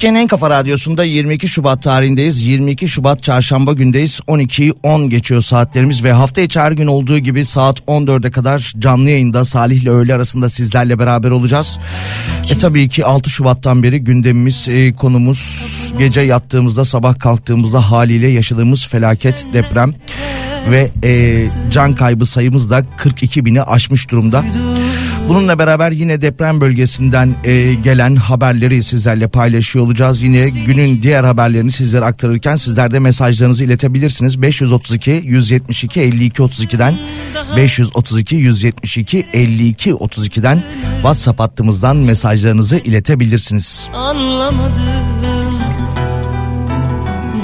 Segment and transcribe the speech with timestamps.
[0.00, 2.42] Türkiye'nin en kafa radyosunda 22 Şubat tarihindeyiz.
[2.42, 4.20] 22 Şubat çarşamba gündeyiz.
[4.28, 9.10] 12'yi 10 geçiyor saatlerimiz ve hafta içi her gün olduğu gibi saat 14'e kadar canlı
[9.10, 11.78] yayında Salih ile öğle arasında sizlerle beraber olacağız.
[12.50, 18.86] E tabii ki 6 Şubat'tan beri gündemimiz e, konumuz gece yattığımızda sabah kalktığımızda haliyle yaşadığımız
[18.86, 19.94] felaket deprem
[20.70, 24.44] ve e, can kaybı sayımız da 42 bini aşmış durumda.
[25.30, 30.22] Bununla beraber yine deprem bölgesinden e, gelen haberleri sizlerle paylaşıyor olacağız.
[30.22, 34.42] Yine günün diğer haberlerini sizlere aktarırken sizler de mesajlarınızı iletebilirsiniz.
[34.42, 36.98] 532 172 52 32'den
[37.56, 40.62] 532 172 52 32'den
[40.94, 43.88] WhatsApp hattımızdan mesajlarınızı iletebilirsiniz.
[43.94, 44.82] anlamadım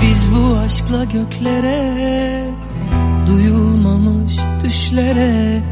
[0.02, 2.46] Biz bu aşkla göklere
[3.26, 3.75] Duyulmamış
[4.66, 5.62] düşlere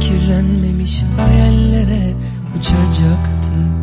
[0.00, 2.14] Kirlenmemiş hayallere
[2.58, 3.74] Uçacaktık.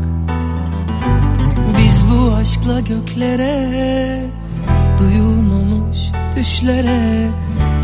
[1.77, 4.19] Biz bu aşkla göklere
[4.99, 5.97] Duyulmamış
[6.35, 7.27] düşlere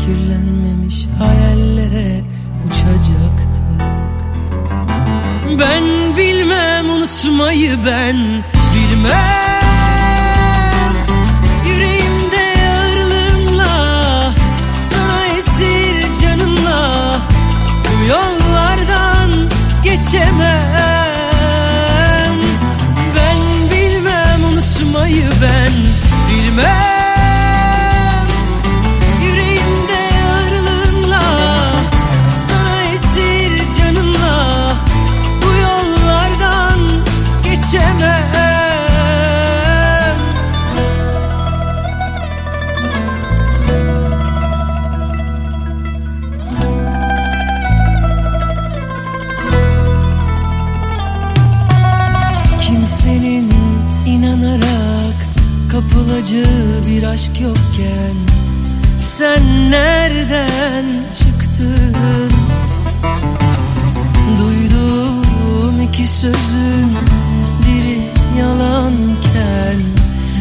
[0.00, 2.20] Kirlenmemiş hayallere
[2.66, 3.62] Uçacaktık.
[5.60, 8.16] Ben bilmem unutmayı ben
[8.74, 9.47] bilmem
[20.10, 20.77] 姐妹
[57.18, 58.16] aşk yokken
[59.00, 60.84] Sen nereden
[61.18, 62.32] çıktın?
[64.38, 66.96] Duyduğum iki sözün
[67.62, 68.00] biri
[68.38, 69.80] yalanken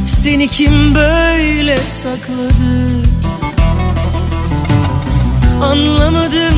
[0.06, 2.88] Seni kim böyle sakladı?
[5.62, 6.58] Anlamadım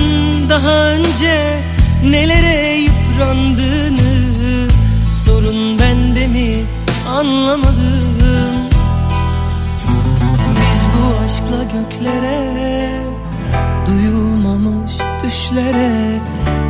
[0.49, 1.59] daha önce
[2.03, 4.11] nelere yıprandığını
[5.25, 6.63] Sorun bende mi
[7.09, 7.98] anlamadım
[11.49, 12.89] aşkla göklere
[13.85, 16.19] Duyulmamış düşlere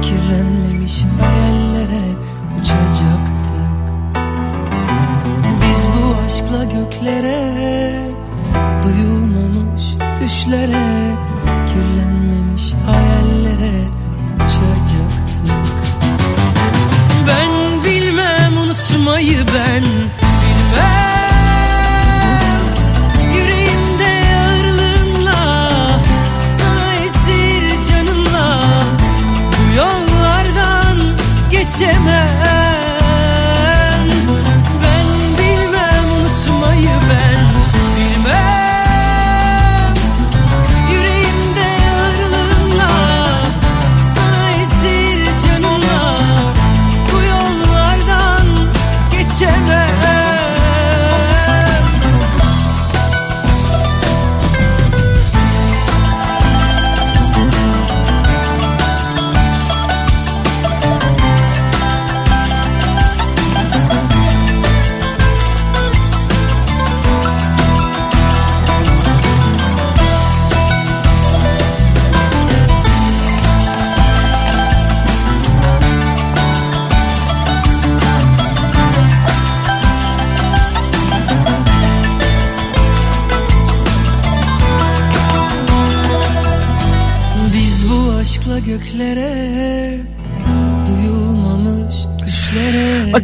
[0.01, 2.01] Kirlenmemiş hayallere
[2.61, 3.93] uçacaktık.
[5.61, 7.93] Biz bu aşkla göklere
[8.83, 10.98] Duyulmamış düşlere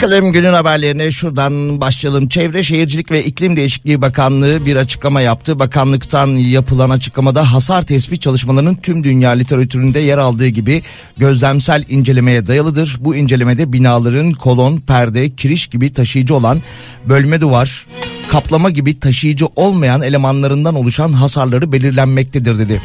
[0.06, 2.28] Bakalım günün haberlerine şuradan başlayalım.
[2.28, 5.60] Çevre Şehircilik ve İklim Değişikliği Bakanlığı bir açıklama yaptı.
[5.60, 10.84] Bakanlıktan yapılan açıklamada hasar tespit çalışmalarının tüm dünya literatüründe yer aldığı gibi
[11.18, 12.98] gözlemsel incelemeye dayalıdır.
[13.00, 16.62] Bu incelemede binaların kolon, perde, kiriş gibi taşıyıcı olan
[17.06, 17.86] bölme duvar,
[18.32, 22.82] kaplama gibi taşıyıcı olmayan elemanlarından oluşan hasarları belirlenmektedir dedi.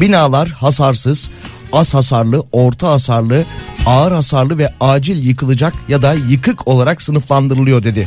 [0.00, 1.30] Binalar hasarsız,
[1.72, 3.44] az hasarlı, orta hasarlı,
[3.86, 8.06] ağır hasarlı ve acil yıkılacak ya da yıkık olarak sınıflandırılıyor dedi.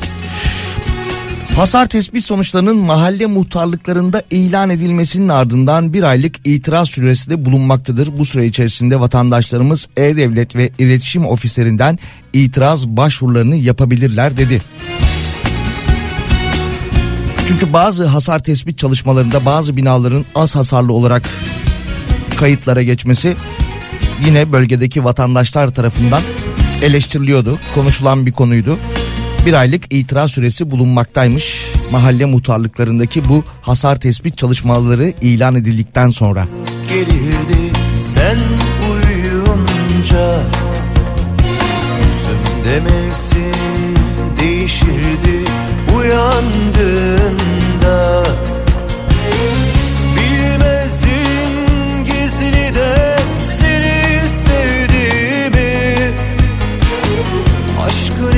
[1.55, 8.17] Hasar tespit sonuçlarının mahalle muhtarlıklarında ilan edilmesinin ardından bir aylık itiraz süresi de bulunmaktadır.
[8.17, 11.99] Bu süre içerisinde vatandaşlarımız E-Devlet ve iletişim ofislerinden
[12.33, 14.61] itiraz başvurularını yapabilirler dedi.
[17.47, 21.29] Çünkü bazı hasar tespit çalışmalarında bazı binaların az hasarlı olarak
[22.35, 23.35] kayıtlara geçmesi
[24.25, 26.21] yine bölgedeki vatandaşlar tarafından
[26.81, 27.59] eleştiriliyordu.
[27.75, 28.77] Konuşulan bir konuydu.
[29.45, 36.47] Bir aylık itiraz süresi bulunmaktaymış mahalle muhtarlıklarındaki bu hasar tespit çalışmaları ilan edildikten sonra.
[36.89, 38.37] Gelirdi sen
[38.91, 40.39] uyuyunca
[41.97, 43.95] Yüzümde mevsim
[44.41, 45.43] değişirdi
[45.97, 47.35] uyandığında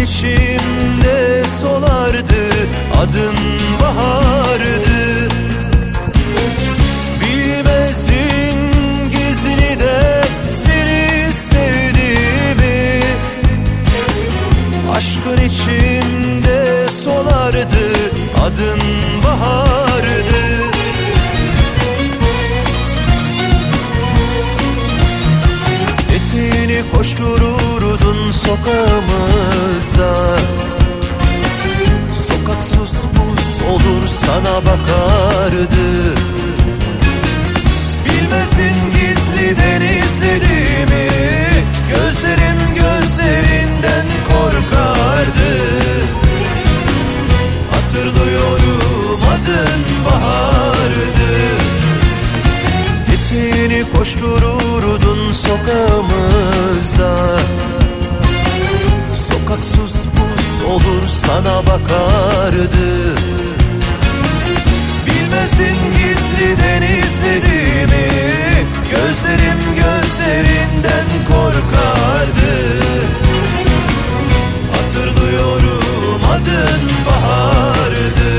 [0.03, 2.43] içimde solardı
[2.97, 3.35] adın
[3.81, 5.29] bahardı.
[7.21, 8.57] Bilmezdin
[9.11, 10.23] gizli de
[10.65, 13.03] seni sevdiğimi.
[14.95, 17.87] Aşkın içimde solardı
[18.43, 18.81] adın
[19.23, 20.37] bahardı.
[26.15, 27.56] Eteğini koştururdun
[28.45, 30.37] sokağımızda
[32.27, 32.91] Sokak sus
[33.71, 35.85] olur sana bakardı.
[38.05, 41.07] Bilmesin gizliden izlediğimi
[41.89, 45.51] Gözlerim gözlerinden korkardı.
[47.71, 51.31] Hatırlıyorum adın bahardı.
[53.13, 57.11] Eteğini koştururdun sokağımızda
[59.47, 62.87] Sokak sus pus olur sana bakardı.
[65.05, 68.07] Bilmesin gizliden izlediğimi
[68.91, 72.53] Gözlerim gözlerinden korkardı.
[74.71, 78.31] Hatırlıyorum adın bahardı.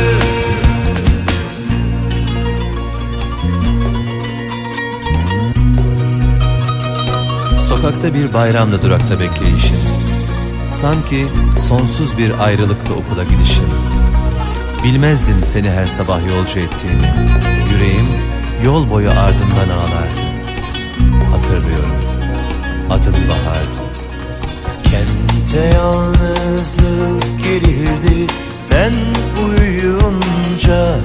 [7.69, 9.78] Sokakta bir bayramda durakta bekleyişin
[10.81, 11.27] Sanki
[11.69, 13.67] sonsuz bir ayrılıkta okula gidişin
[14.85, 17.03] Bilmezdin seni her sabah yolcu ettiğini.
[17.73, 18.09] Yüreğim
[18.65, 20.23] yol boyu ardından ağlardı.
[21.31, 21.97] Hatırlıyorum.
[22.91, 23.81] Adın bahardı.
[24.85, 28.27] Kente yalnızlık gelirdi.
[28.55, 28.93] Sen
[29.47, 30.99] uyuyunca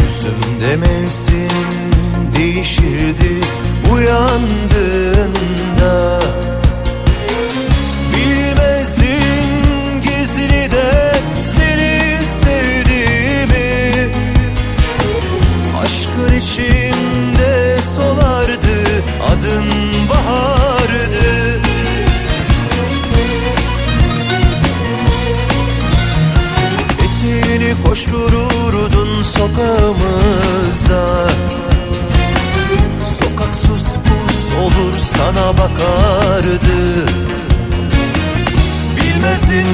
[0.00, 1.50] Yüzümde mevsim
[2.36, 3.40] değişirdi.
[3.92, 5.20] Uyandığında
[16.40, 18.78] içimde solardı
[19.32, 19.68] adın
[20.10, 21.60] bahardı.
[27.04, 31.28] Eteğini koştururdun sokağımızda
[33.20, 36.78] Sokak sus pus olur sana bakardı.
[38.96, 39.66] Bilmesin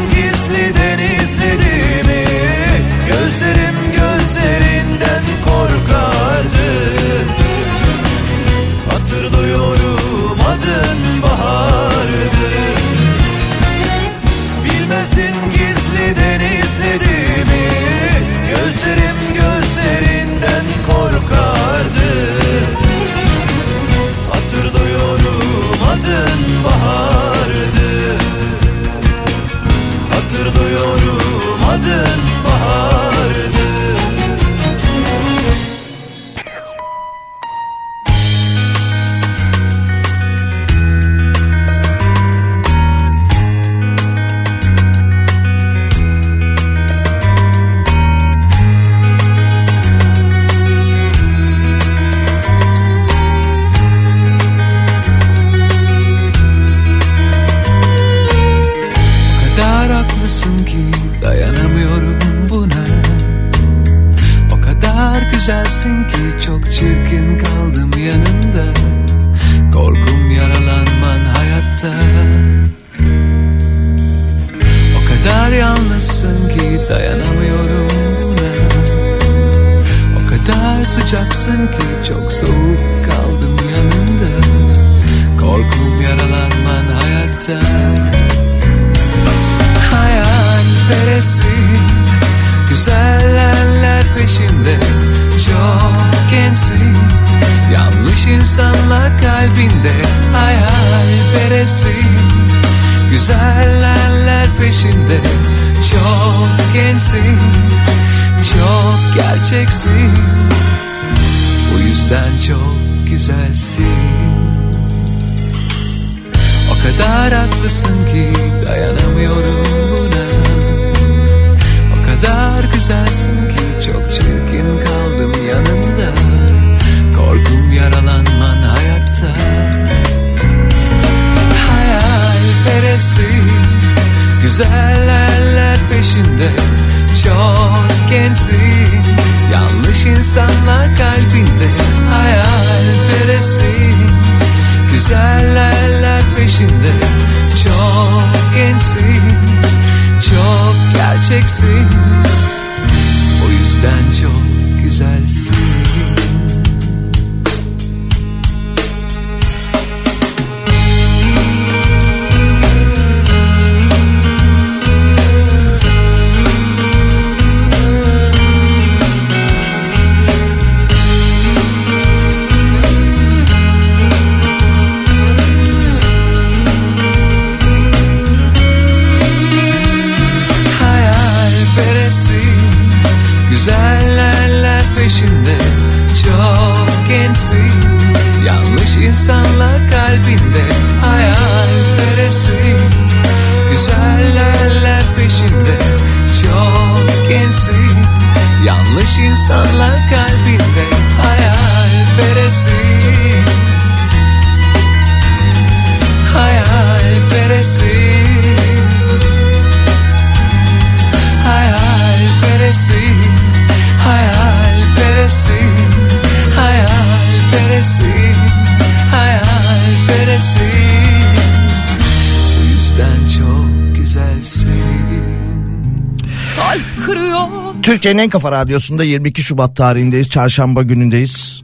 [227.87, 230.31] Türkiye'nin en kafa radyosunda 22 Şubat tarihindeyiz.
[230.31, 231.63] Çarşamba günündeyiz.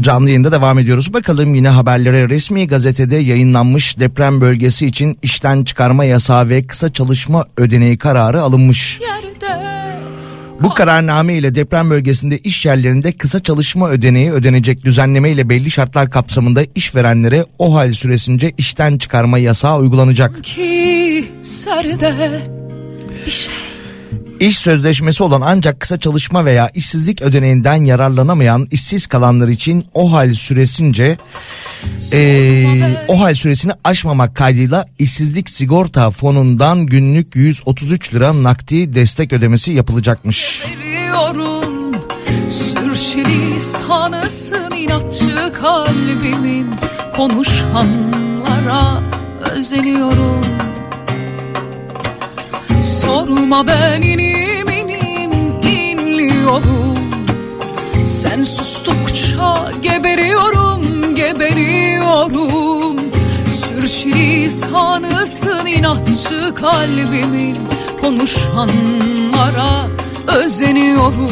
[0.00, 1.12] Canlı yayında devam ediyoruz.
[1.12, 7.46] Bakalım yine haberlere resmi gazetede yayınlanmış deprem bölgesi için işten çıkarma yasağı ve kısa çalışma
[7.56, 9.00] ödeneği kararı alınmış.
[9.00, 9.62] Yerde
[10.62, 16.10] Bu kararname ile deprem bölgesinde iş yerlerinde kısa çalışma ödeneği ödenecek düzenleme ile belli şartlar
[16.10, 20.44] kapsamında işverenlere o hal süresince işten çıkarma yasağı uygulanacak.
[20.44, 22.40] ki serde
[23.26, 23.69] bir şey.
[24.40, 30.34] İş sözleşmesi olan ancak kısa çalışma veya işsizlik ödeneğinden yararlanamayan işsiz kalanlar için o hal
[30.34, 31.18] süresince
[32.12, 39.72] eee, o hal süresini aşmamak kaydıyla işsizlik sigorta fonundan günlük 133 lira nakdi destek ödemesi
[39.72, 40.64] yapılacakmış.
[40.80, 41.94] Veriyorum
[42.48, 46.66] sürçülisanısın inatçı kalbimin
[47.16, 49.02] konuşanlara
[49.50, 50.40] özeniyorum
[52.82, 55.30] Sorma ben inim inim
[55.62, 56.98] inliyorum
[58.06, 62.96] Sen sustukça geberiyorum geberiyorum.
[63.52, 67.56] Sürçülisanısın inatçı kalbimin.
[68.00, 69.86] Konuşanlara
[70.26, 71.30] özeniyorum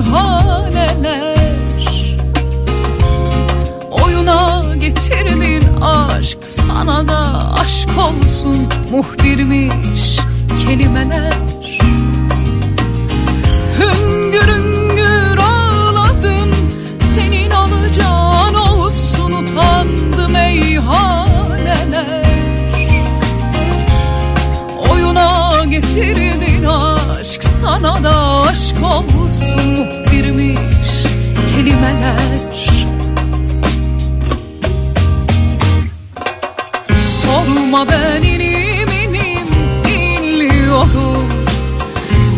[0.00, 1.36] ihaneler
[3.90, 10.18] Oyuna getirdin aşk sana da aşk olsun muhbirmiş
[10.64, 11.32] kelimeler.
[13.78, 15.38] Hüngür hüngür
[17.14, 22.24] senin alacağın olsun utandım meyhaneler
[24.90, 26.29] Oyuna getirdin
[27.60, 31.02] sana da aşk olsun muhbirmiş
[31.54, 32.18] kelimeler.
[37.22, 39.48] Sorma ben inim inim
[39.88, 41.24] inliyorum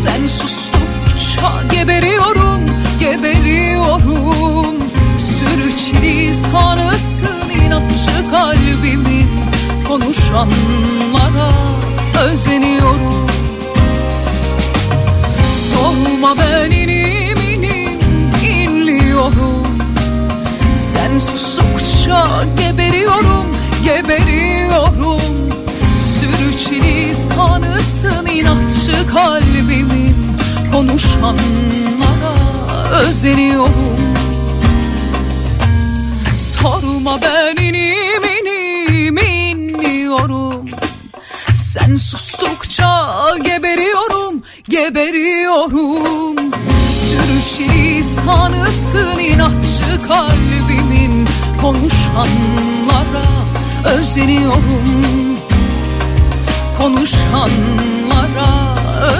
[0.02, 2.60] Sen sustukça geberiyorum
[3.00, 4.74] geberiyorum.
[5.18, 9.26] Sürçülisanısın inatçı kalbimi.
[9.88, 11.50] Konuşanlara
[12.24, 13.21] özeniyorum.
[16.02, 18.00] Sorma ben inim inim
[18.42, 19.66] inliyorum.
[20.76, 23.46] Sen sustukça geberiyorum
[23.84, 25.20] geberiyorum.
[25.98, 30.16] Sürçili sanısın inatçı kalbimin
[30.72, 32.34] Konuşanlara
[32.90, 34.14] özeniyorum.
[36.36, 40.68] Sorma ben inim inim inliyorum.
[41.54, 46.36] Sen sustukça geberiyorum geberiyorum.
[47.08, 51.28] Sürçili sanısın inatçı kalbimin
[51.60, 53.26] Konuşanlara
[53.84, 55.36] özeniyorum.
[56.78, 58.50] Konuşanlara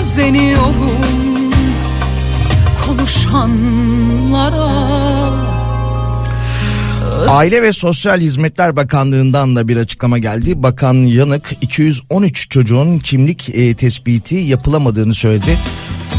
[0.01, 1.53] özeniyorum.
[2.87, 4.73] Konuşanlara
[7.29, 10.63] Aile ve Sosyal Hizmetler Bakanlığı'ndan da bir açıklama geldi.
[10.63, 15.59] Bakan Yanık 213 çocuğun kimlik e, tespiti yapılamadığını söyledi.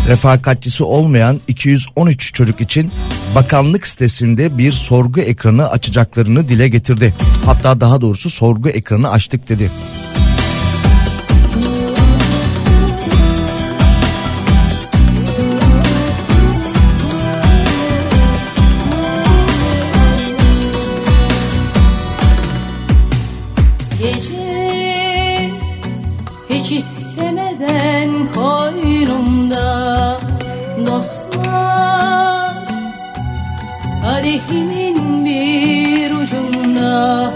[0.08, 2.92] Refakatçisi olmayan 213 çocuk için
[3.36, 7.13] bakanlık sitesinde bir sorgu ekranı açacaklarını dile getirdi.
[7.46, 9.70] Hatta daha doğrusu sorgu ekranı açtık dedi.
[26.63, 30.19] Hiç istemeden koynumda
[30.88, 32.56] dostlar.
[34.06, 37.32] Kadehimin bir ucunda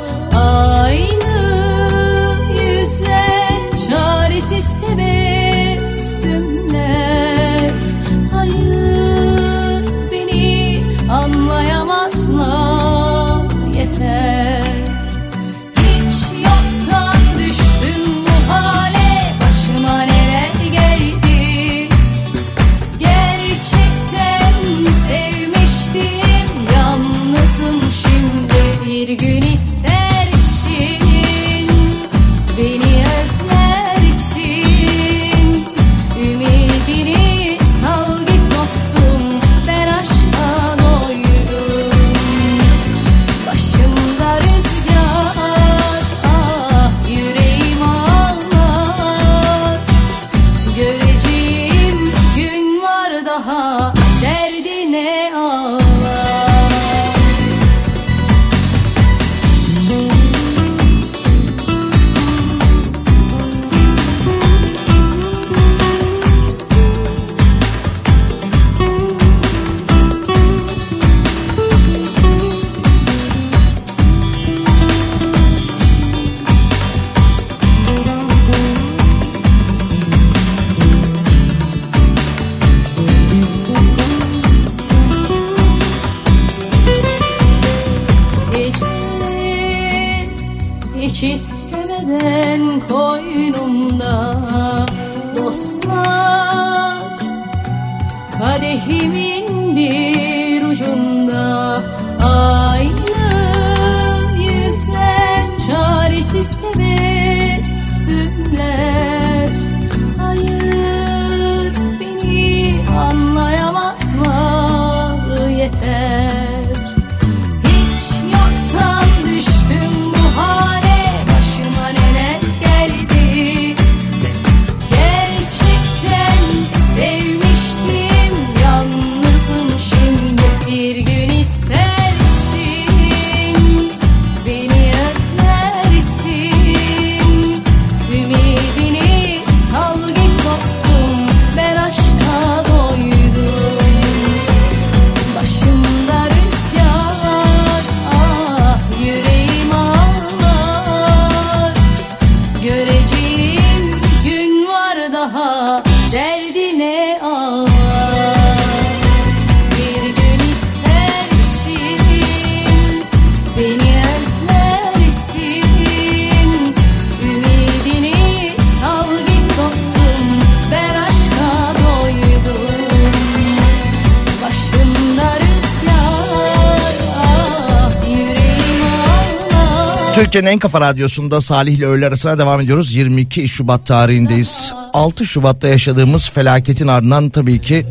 [180.38, 182.96] Türkiye'nin en kafa radyosunda Salih ile öğle arasına devam ediyoruz.
[182.96, 184.74] 22 Şubat tarihindeyiz.
[184.94, 187.86] 6 Şubat'ta yaşadığımız felaketin ardından tabii ki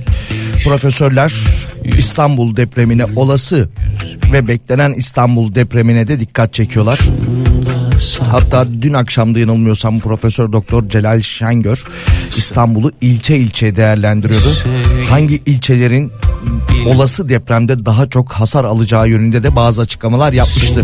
[0.64, 1.34] profesörler
[1.98, 3.68] İstanbul depremine olası
[4.32, 7.00] ve beklenen İstanbul depremine de dikkat çekiyorlar.
[8.30, 11.84] Hatta dün akşamda yanılmıyorsam Profesör Doktor Celal Şengör
[12.36, 14.48] İstanbul'u ilçe ilçe değerlendiriyordu.
[15.10, 16.12] Hangi ilçelerin
[16.86, 20.82] olası depremde daha çok hasar alacağı yönünde de bazı açıklamalar yapmıştı.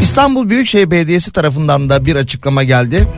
[0.00, 3.08] İstanbul Büyükşehir Belediyesi tarafından da bir açıklama geldi.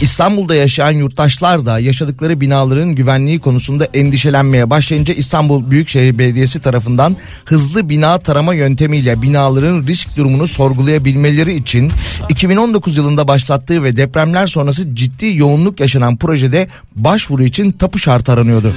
[0.00, 7.88] İstanbul'da yaşayan yurttaşlar da yaşadıkları binaların güvenliği konusunda endişelenmeye başlayınca İstanbul Büyükşehir Belediyesi tarafından hızlı
[7.88, 11.90] bina tarama yöntemiyle binaların risk durumunu sorgulayabilmeleri için
[12.28, 18.74] 2019 yılında başlattığı ve depremler sonrası ciddi yoğunluk yaşanan projede başvuru için tapu şartı aranıyordu.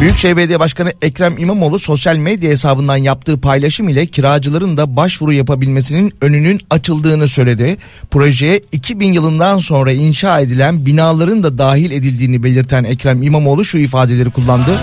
[0.00, 6.14] Büyükşehir Belediye Başkanı Ekrem İmamoğlu sosyal medya hesabından yaptığı paylaşım ile kiracıların da başvuru yapabilmesinin
[6.20, 7.76] önünün açıldığını söyledi.
[8.10, 14.30] Projeye 2000 yılından sonra inşa edilen binaların da dahil edildiğini belirten Ekrem İmamoğlu şu ifadeleri
[14.30, 14.80] kullandı.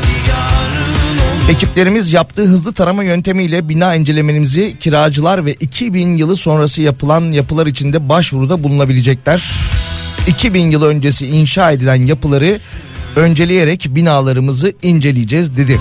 [1.50, 8.10] Ekiplerimiz yaptığı hızlı tarama yöntemiyle bina incelememizi kiracılar ve 2000 yılı sonrası yapılan yapılar içinde
[8.10, 9.52] başvuruda bulunabilecekler.
[10.28, 12.60] 2000 yılı öncesi inşa edilen yapıları
[13.18, 15.80] önceleyerek binalarımızı inceleyeceğiz dedi.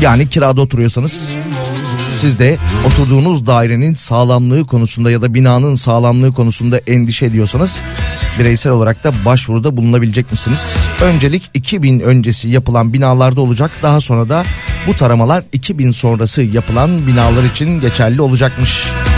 [0.00, 1.30] Yani kirada oturuyorsanız
[2.12, 7.80] siz de oturduğunuz dairenin sağlamlığı konusunda ya da binanın sağlamlığı konusunda endişe ediyorsanız
[8.38, 10.76] bireysel olarak da başvuruda bulunabilecek misiniz?
[11.00, 13.70] Öncelik 2000 öncesi yapılan binalarda olacak.
[13.82, 14.44] Daha sonra da
[14.86, 18.82] bu taramalar 2000 sonrası yapılan binalar için geçerli olacakmış.
[18.82, 19.17] Göstermem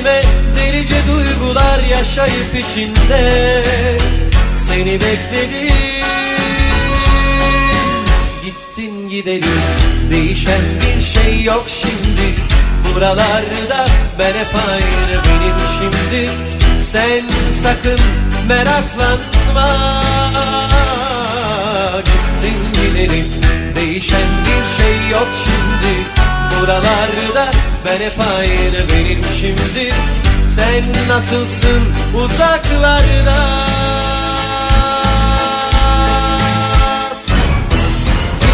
[0.00, 0.22] hasretime
[0.56, 3.62] delice duygular yaşayıp içinde
[4.66, 5.74] seni bekledim.
[8.44, 9.62] Gittin gidelim
[10.10, 12.34] değişen bir şey yok şimdi.
[12.84, 13.86] Buralarda
[14.18, 16.30] ben hep aynı benim şimdi.
[16.82, 17.22] Sen
[17.62, 18.00] sakın
[18.48, 19.70] meraklanma.
[22.04, 23.26] Gittin gidelim
[23.74, 26.10] değişen bir şey yok şimdi.
[26.60, 29.92] Buralarda ben hep aynı benim şimdi
[30.54, 31.82] Sen nasılsın
[32.14, 33.40] uzaklarda?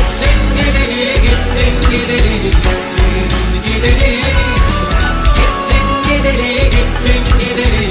[0.06, 3.28] Gittin gideli, gittin gideli, gittin
[3.66, 4.16] gideli.
[5.36, 7.85] Gittin gideli, gittin gideli,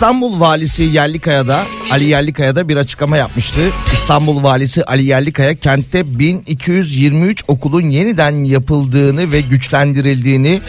[0.00, 1.60] İstanbul Valisi Yerlikaya'da
[1.90, 3.60] Ali Yerlikaya'da bir açıklama yapmıştı.
[3.92, 10.60] İstanbul Valisi Ali Yerlikaya kentte 1223 okulun yeniden yapıldığını ve güçlendirildiğini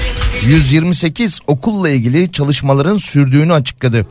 [0.46, 4.06] 128 okulla ilgili çalışmaların sürdüğünü açıkladı.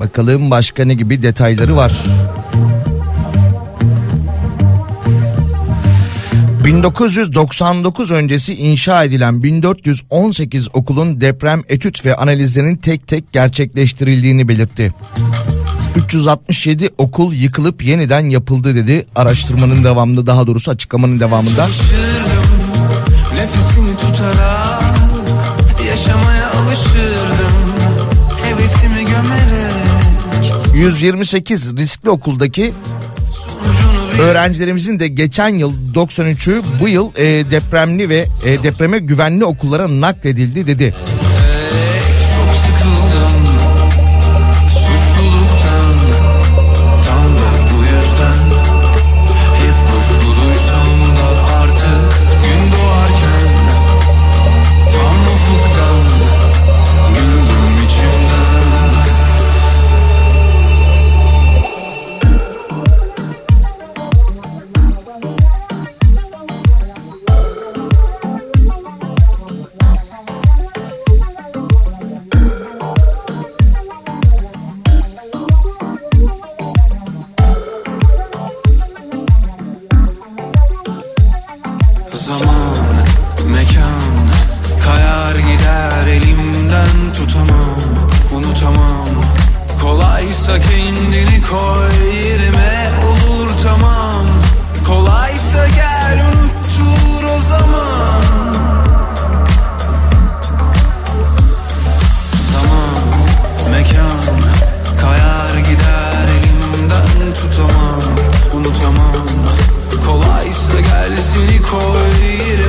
[0.00, 1.92] Bakalım başka ne gibi detayları var.
[6.68, 14.92] 1999 öncesi inşa edilen 1418 okulun deprem etüt ve analizlerinin tek tek gerçekleştirildiğini belirtti.
[15.96, 21.66] 367 okul yıkılıp yeniden yapıldı dedi araştırmanın devamında daha doğrusu açıklamanın devamında.
[24.00, 24.82] Tutarak
[25.88, 27.52] yaşamaya alışırdım
[28.44, 29.78] Hevesimi gömerek
[30.74, 32.74] 128 riskli okuldaki
[34.20, 40.66] öğrencilerimizin de geçen yıl 93'ü bu yıl e, depremli ve e, depreme güvenli okullara nakledildi
[40.66, 40.94] dedi.
[112.28, 112.67] Koy yerime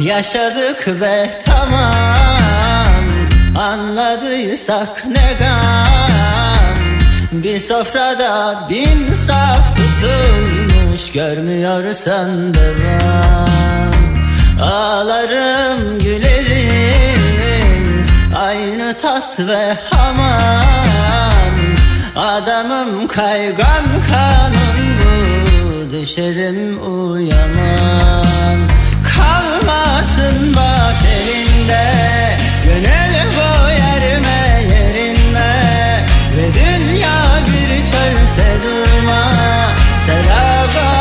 [0.00, 3.04] Yaşadık ve tamam.
[3.56, 6.76] Anladıysak ne gam?
[7.32, 13.48] Bir sofrada bin saf tutulmuş Görmüyorsan devam.
[14.62, 17.10] Ağlarım gülerim
[18.36, 21.54] Aynı tas ve hamam.
[22.16, 28.79] Adamım kaygan kanun bu Düşerim uyamam
[29.20, 31.84] Kalmasın bak elinde.
[32.64, 35.60] Gönül bu yerime yerinme
[36.36, 39.32] Ve dünya bir çölse durma.
[40.06, 40.99] Seraba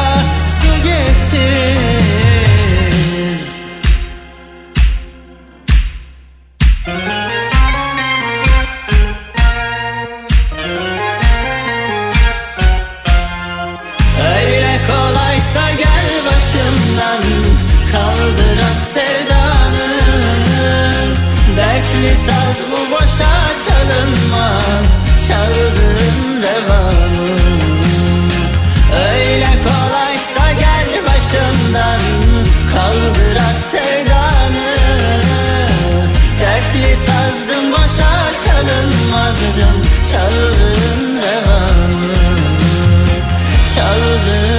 [22.00, 23.34] Dertli saz bu boşa
[23.66, 24.86] çalınmaz.
[25.28, 27.30] Çaldığın revanı
[28.94, 32.00] Öyle kolaysa gel başımdan.
[32.74, 34.76] Kaldır at sevdanı.
[36.42, 38.12] Dertli sazdım boşa
[38.46, 39.82] çalınmazdım.
[40.12, 42.16] Çaldığın revanı
[43.76, 44.59] Çaldığın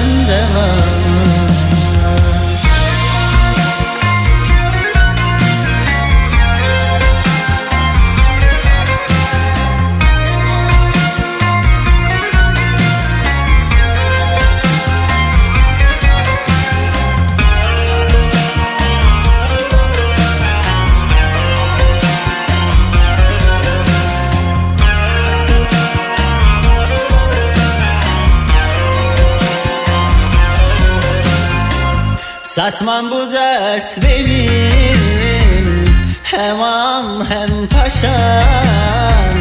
[32.50, 35.84] Satmam bu dert benim.
[36.22, 39.36] Hem am hem paşam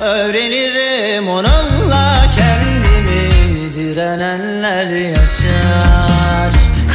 [0.00, 3.74] Öğrenirim onunla kendimi.
[3.74, 6.50] Direnenler yaşar.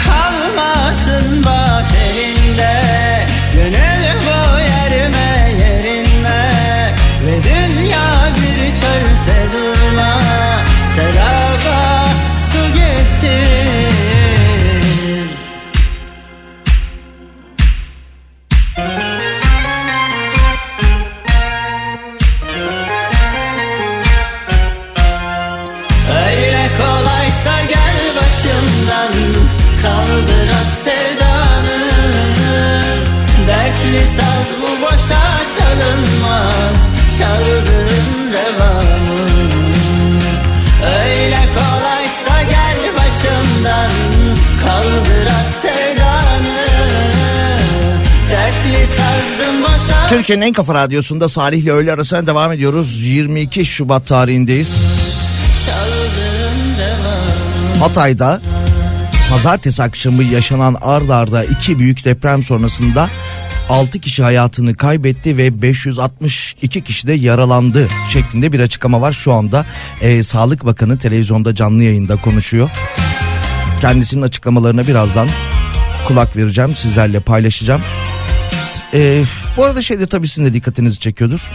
[0.05, 2.74] Kalmasın bak elinde.
[3.53, 3.91] Gönül
[33.92, 35.22] Dertli saz bu boşa
[35.58, 36.76] çalınmaz
[37.18, 39.22] Çaldığın revanı
[40.86, 43.92] Öyle kolaysa gel başımdan
[44.64, 46.68] Kaldır at sevdanı
[48.32, 53.02] Dertli sazdım boşa Türkiye'nin en kafa radyosunda Salih ile öğle arasına devam ediyoruz.
[53.02, 55.02] 22 Şubat tarihindeyiz.
[57.80, 58.42] Hatay'da
[59.32, 63.10] pazartesi akşamı yaşanan ard arda iki büyük deprem sonrasında
[63.72, 69.12] 6 kişi hayatını kaybetti ve 562 kişi de yaralandı şeklinde bir açıklama var.
[69.12, 69.66] Şu anda
[70.02, 72.70] e, Sağlık Bakanı televizyonda canlı yayında konuşuyor.
[73.82, 75.28] Kendisinin açıklamalarına birazdan
[76.08, 77.82] kulak vereceğim sizlerle paylaşacağım.
[78.94, 79.24] E,
[79.58, 81.52] bu arada şeyde tabii sizin de dikkatinizi çekiyordur.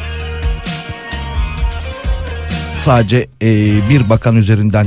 [2.78, 3.48] Sadece e,
[3.90, 4.86] bir bakan üzerinden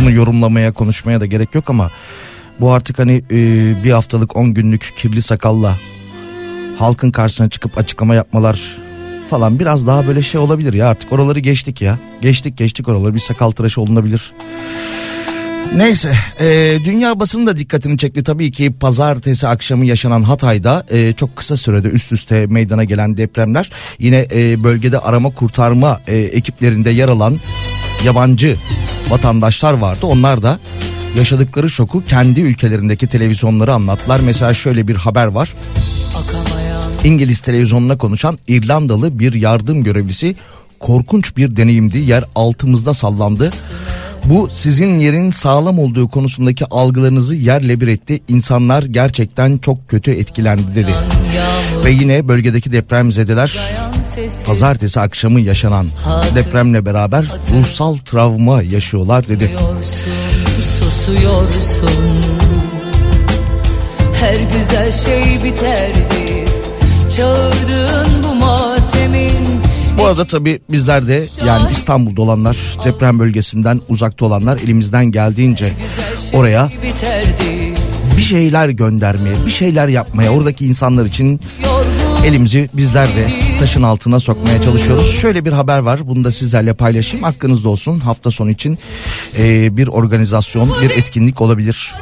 [0.00, 1.90] bunu yorumlamaya konuşmaya da gerek yok ama
[2.60, 3.36] bu artık hani e,
[3.84, 5.76] bir haftalık 10 günlük kirli sakalla
[6.80, 8.76] halkın karşısına çıkıp açıklama yapmalar
[9.30, 10.88] falan biraz daha böyle şey olabilir ya.
[10.88, 11.98] Artık oraları geçtik ya.
[12.20, 13.14] Geçtik geçtik oraları.
[13.14, 14.32] Bir sakal tıraşı olunabilir.
[15.76, 18.22] Neyse e, dünya basını da dikkatini çekti.
[18.22, 23.70] Tabii ki pazartesi akşamı yaşanan Hatay'da e, çok kısa sürede üst üste meydana gelen depremler
[23.98, 27.38] yine e, bölgede arama kurtarma e, ekiplerinde yer alan
[28.04, 28.56] yabancı
[29.08, 30.06] vatandaşlar vardı.
[30.06, 30.58] Onlar da
[31.18, 34.20] yaşadıkları şoku kendi ülkelerindeki televizyonları anlattılar.
[34.24, 35.54] Mesela şöyle bir haber var
[37.04, 40.36] İngiliz televizyonuna konuşan İrlandalı bir yardım görevlisi
[40.80, 43.50] korkunç bir deneyimdi yer altımızda sallandı
[44.24, 48.20] bu sizin yerin sağlam olduğu konusundaki algılarınızı yerle bir etti.
[48.28, 50.92] İnsanlar gerçekten çok kötü etkilendi dedi.
[51.84, 53.60] Ve yine bölgedeki depremzedeler
[54.46, 55.88] pazartesi akşamı yaşanan
[56.34, 59.50] depremle beraber ruhsal travma yaşıyorlar dedi.
[60.60, 61.90] susuyorsun
[64.20, 66.29] Her güzel şey biterdi
[67.20, 69.32] Çağırdığın bu matemin
[69.98, 75.72] Bu arada tabii bizler de yani İstanbul'da olanlar deprem bölgesinden uzakta olanlar elimizden geldiğince
[76.32, 76.70] oraya
[78.16, 81.40] bir şeyler göndermeye, bir şeyler yapmaya oradaki insanlar için
[82.24, 83.26] elimizi bizler de
[83.58, 85.20] taşın altına sokmaya çalışıyoruz.
[85.20, 88.78] Şöyle bir haber var bunu da sizlerle paylaşayım hakkınızda olsun hafta sonu için
[89.76, 91.92] bir organizasyon bir etkinlik olabilir.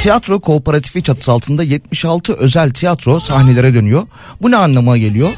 [0.00, 4.02] Tiyatro kooperatifi çatısı altında 76 özel tiyatro sahnelere dönüyor.
[4.42, 5.30] Bu ne anlama geliyor?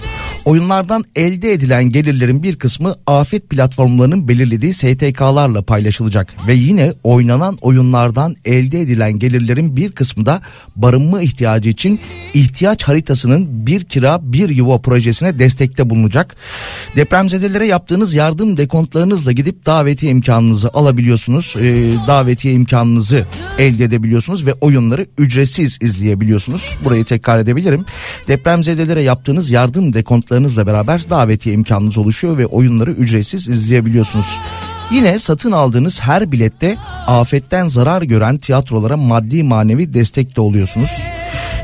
[0.47, 8.37] Oyunlardan elde edilen gelirlerin bir kısmı afet platformlarının belirlediği STK'larla paylaşılacak ve yine oynanan oyunlardan
[8.45, 10.43] elde edilen gelirlerin bir kısmı da
[10.77, 12.01] barınma ihtiyacı için
[12.35, 16.37] ihtiyaç haritasının bir kira bir yuva projesine destekte bulunacak.
[16.97, 21.55] Depremzedelere yaptığınız yardım dekontlarınızla gidip davetiye imkanınızı alabiliyorsunuz.
[21.59, 23.27] Ee, davetiye imkanınızı
[23.59, 26.77] elde edebiliyorsunuz ve oyunları ücretsiz izleyebiliyorsunuz.
[26.85, 27.85] Burayı tekrar edebilirim.
[28.29, 29.93] Depremzedelere yaptığınız yardım
[30.37, 34.39] dekontlarınızla beraber davetiye imkanınız oluşuyor ve oyunları ücretsiz izleyebiliyorsunuz.
[34.91, 36.77] Yine satın aldığınız her bilette
[37.07, 41.03] afetten zarar gören tiyatrolara maddi manevi destek de oluyorsunuz.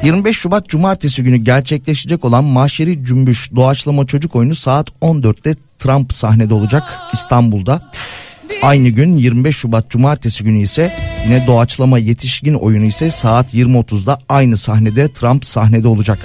[0.04, 6.54] 25 Şubat Cumartesi günü gerçekleşecek olan Mahşeri Cümbüş doğaçlama çocuk oyunu saat 14'te Trump sahnede
[6.54, 7.90] olacak İstanbul'da.
[8.62, 10.92] Aynı gün 25 Şubat Cumartesi günü ise
[11.26, 16.18] yine doğaçlama yetişkin oyunu ise saat 20.30'da aynı sahnede Trump sahnede olacak.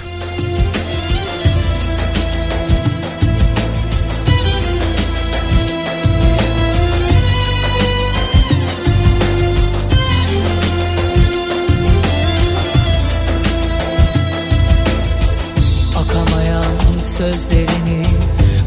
[17.18, 18.02] Sözlerini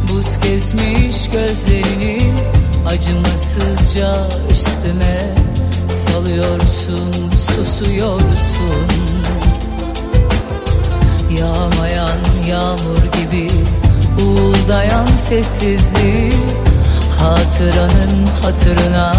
[0.08, 2.20] Buz kesmiş gözlerini
[2.88, 5.36] Acımasızca üstüme
[5.89, 7.12] Salıyorsun
[7.56, 8.88] susuyorsun.
[11.39, 13.52] Yağmayan yağmur gibi
[14.26, 16.34] Uğuldayan sessizliği
[17.20, 19.14] Hatıranın hatırına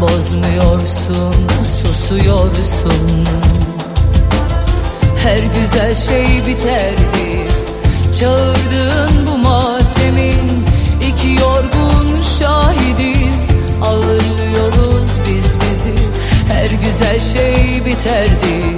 [0.00, 1.34] Bozmuyorsun
[1.82, 3.26] susuyorsun.
[5.16, 7.49] Her güzel şey biterdi
[8.20, 10.64] Çağırdığın bu matemin.
[11.08, 13.50] İki yorgun şahidiz
[13.82, 15.94] Ağırlıyoruz biz bizi.
[16.48, 18.76] Her güzel şey biterdi.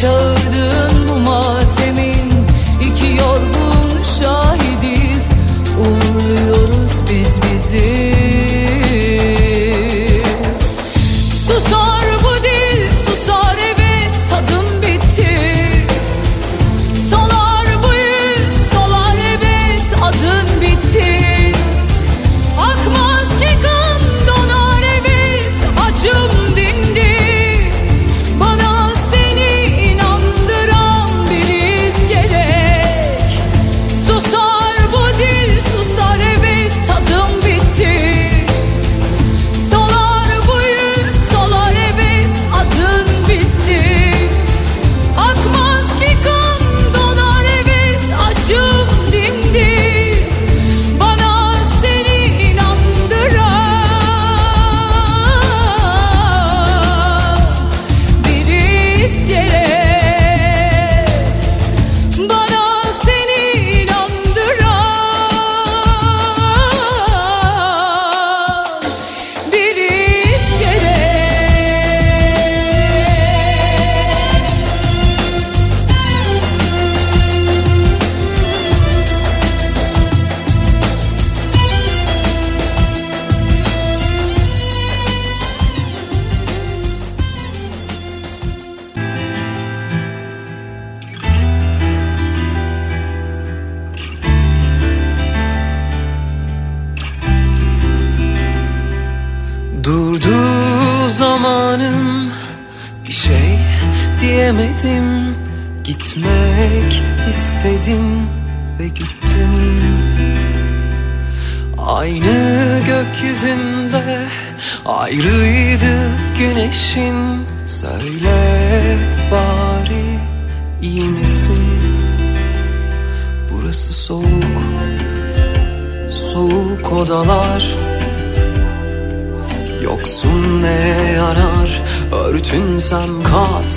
[0.00, 2.32] Çağırdığın bu matemin.
[2.80, 5.30] İki yorgun şahidiz
[5.78, 8.14] Uğurluyoruz biz bizi.
[11.46, 11.81] Susar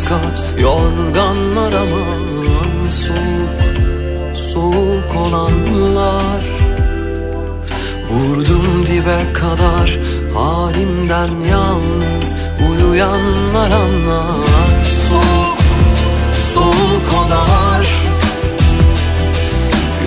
[0.09, 0.45] kat.
[0.59, 3.55] Yorganlar aman Soğuk
[4.37, 6.43] Soğuk olanlar.
[8.09, 9.99] Vurdum dibe kadar
[10.35, 12.35] Halimden yalnız
[12.69, 14.85] Uyuyanlar anlar.
[15.09, 15.57] Soğuk
[16.53, 17.87] Soğuk odalar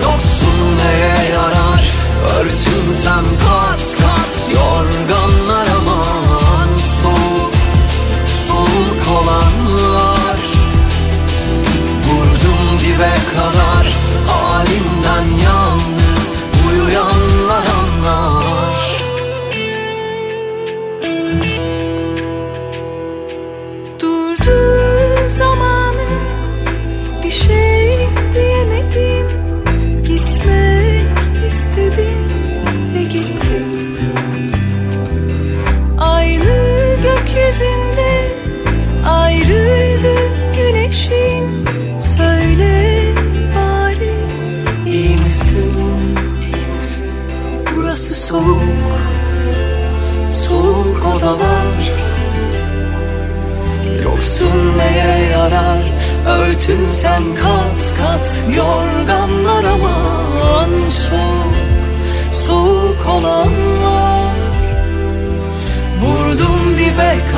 [0.01, 1.83] Yoksun neye yarar?
[2.39, 5.28] Örtünsem kat kat Yorganlar
[12.99, 13.68] kalbime kalan.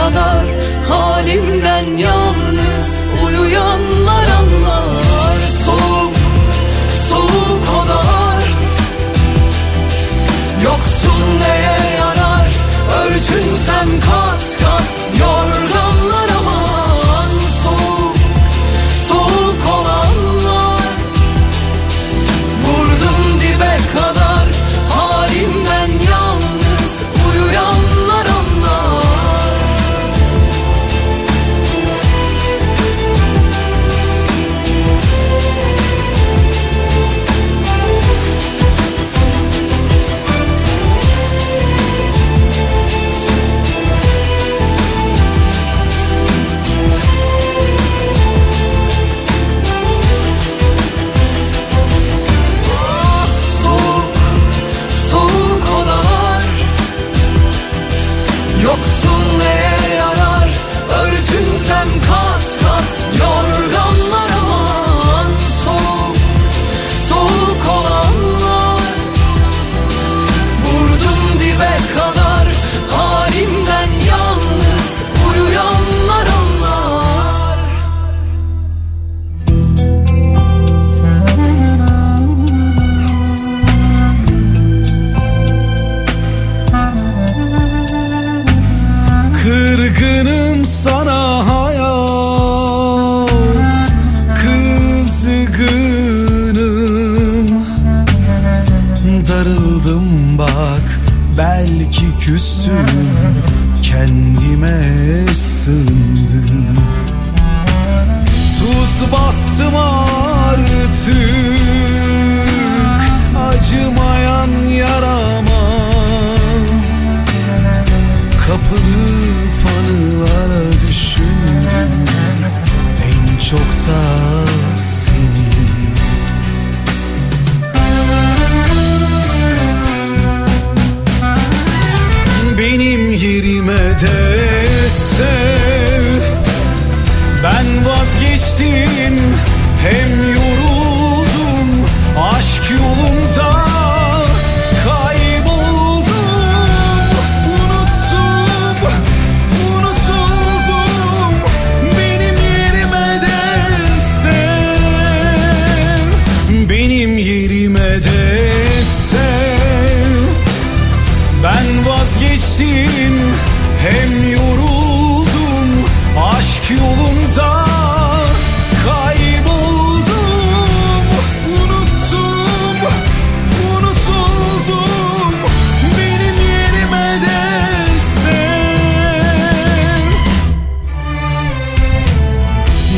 [0.01, 0.60] Salvador.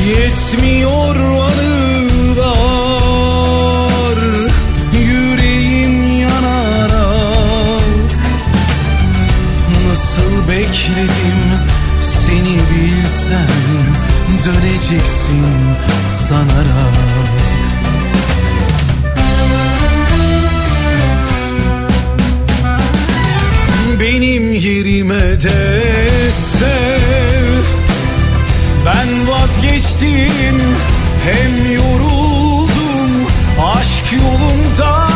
[0.08, 1.64] Yetmiyor anılar
[4.93, 7.84] Yüreğim yanarak.
[9.89, 11.41] Nasıl bekledim
[12.01, 13.47] seni bilsem
[14.43, 15.45] Döneceksin
[16.10, 16.93] sanarak.
[23.99, 25.91] Benim yerime de
[26.32, 27.03] sen
[28.86, 30.61] ben vazgeçtim
[31.25, 33.27] hem yoruldum
[33.75, 35.12] aşk yolunda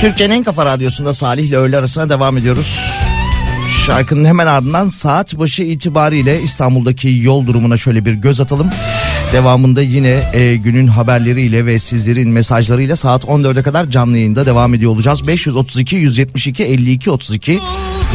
[0.00, 2.80] Türkiye'nin en kafa radyosunda Salih ile öğle arasına devam ediyoruz.
[3.86, 8.70] Şarkının hemen ardından saat başı itibariyle İstanbul'daki yol durumuna şöyle bir göz atalım.
[9.32, 14.92] Devamında yine e, günün haberleriyle ve sizlerin mesajlarıyla saat 14'e kadar canlı yayında devam ediyor
[14.92, 15.26] olacağız.
[15.26, 17.60] 532 172 52 32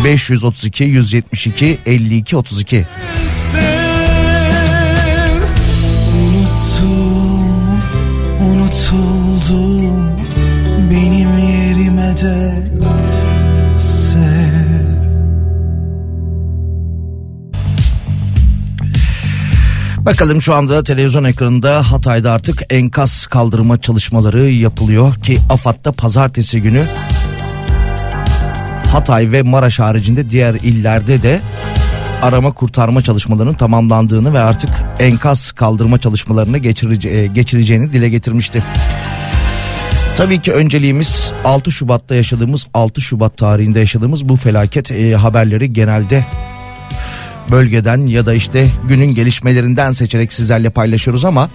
[0.04, 2.86] 532 172 52 32
[12.18, 12.66] de.
[20.06, 26.84] Bakalım şu anda televizyon ekranında Hatay'da artık enkaz kaldırma çalışmaları yapılıyor ki AFAD'da pazartesi günü
[28.92, 31.42] Hatay ve Maraş haricinde diğer illerde de
[32.22, 38.64] arama kurtarma çalışmalarının tamamlandığını ve artık enkaz kaldırma çalışmalarını geçirice- e, geçireceğini dile getirmişti.
[40.18, 46.26] Tabii ki önceliğimiz 6 Şubat'ta yaşadığımız 6 Şubat tarihinde yaşadığımız bu felaket e, haberleri genelde
[47.52, 51.50] bölgeden ya da işte günün gelişmelerinden seçerek sizlerle paylaşıyoruz ama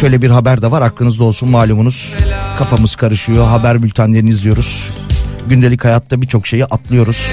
[0.00, 2.14] şöyle bir haber de var aklınızda olsun malumunuz
[2.58, 4.88] kafamız karışıyor haber bültenlerini izliyoruz
[5.48, 7.30] gündelik hayatta birçok şeyi atlıyoruz.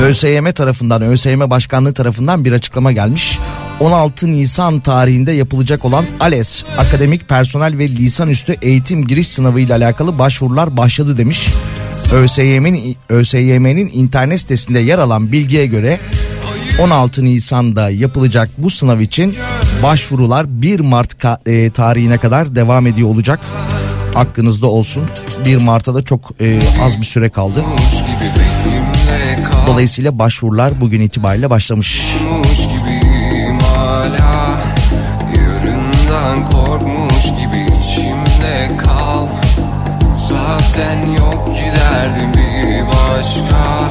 [0.00, 3.38] ÖSYM tarafından ÖSYM Başkanlığı tarafından bir açıklama gelmiş.
[3.80, 10.18] 16 Nisan tarihinde yapılacak olan ALES Akademik Personel ve Lisanüstü Eğitim Giriş Sınavı ile alakalı
[10.18, 11.48] başvurular başladı demiş.
[12.12, 16.00] ÖSYM'nin ÖSYM'nin internet sitesinde yer alan bilgiye göre
[16.82, 19.34] 16 Nisan'da yapılacak bu sınav için
[19.82, 21.16] başvurular 1 Mart
[21.46, 23.40] e, tarihine kadar devam ediyor olacak.
[24.14, 25.04] Aklınızda olsun.
[25.44, 27.64] 1 Mart'a da çok e, az bir süre kaldı.
[29.66, 32.02] Dolayısıyla başvurular bugün itibariyle başlamış.
[32.20, 32.87] Gibiyim
[33.88, 34.58] hala
[35.36, 39.26] Yarından korkmuş gibi içimde kal.
[40.16, 43.90] Zaten yok giderdim bir başka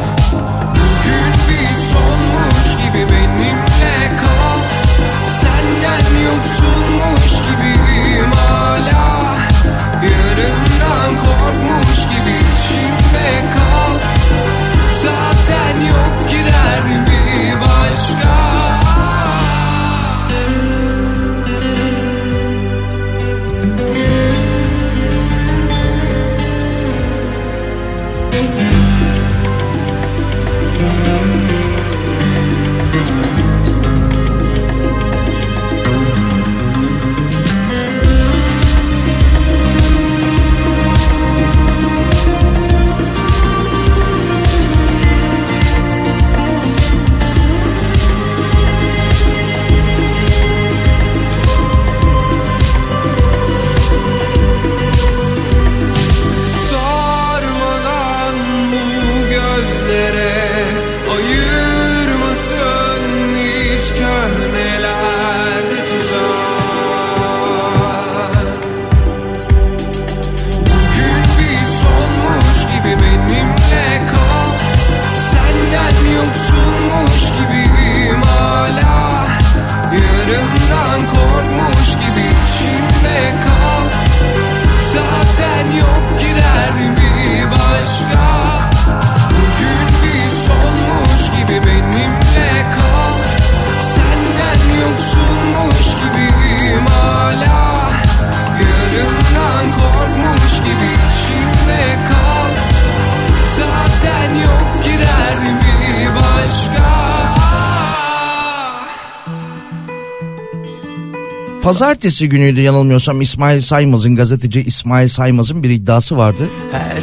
[111.79, 116.43] Pazartesi günüydü yanılmıyorsam İsmail Saymaz'ın gazeteci İsmail Saymaz'ın bir iddiası vardı.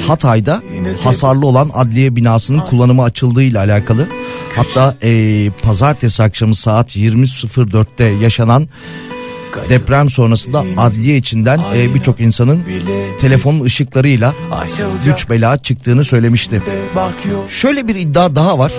[0.09, 0.63] Hatay'da
[1.05, 4.09] hasarlı olan adliye binasının kullanımı açıldığı ile alakalı.
[4.57, 8.69] Hatta eee, pazartesi akşamı saat 20.04'te yaşanan
[9.69, 12.63] deprem sonrasında adliye içinden eee, birçok insanın
[13.21, 14.35] telefonun ışıklarıyla
[15.05, 16.63] güç bela çıktığını söylemişti.
[17.49, 18.73] Şöyle bir iddia daha var.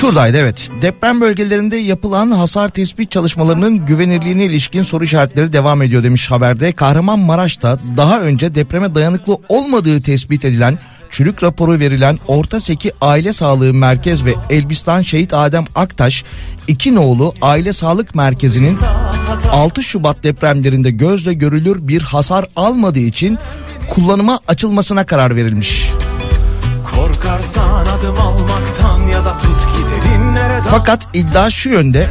[0.00, 0.70] Şuradaydı evet.
[0.82, 6.72] Deprem bölgelerinde yapılan hasar tespit çalışmalarının güvenirliğine ilişkin soru işaretleri devam ediyor demiş haberde.
[6.72, 10.78] Kahramanmaraş'ta daha önce depreme dayanıklı olmadığı tespit edilen
[11.10, 16.24] çürük raporu verilen Orta Seki Aile Sağlığı Merkez ve Elbistan Şehit Adem Aktaş
[16.68, 18.78] iki nolu Aile Sağlık Merkezi'nin
[19.50, 23.38] 6 Şubat depremlerinde gözle görülür bir hasar almadığı için
[23.90, 25.90] kullanıma açılmasına karar verilmiş.
[27.22, 32.08] Korkarsan adım almaktan ya da tut giderin nereden Fakat iddia şu yönde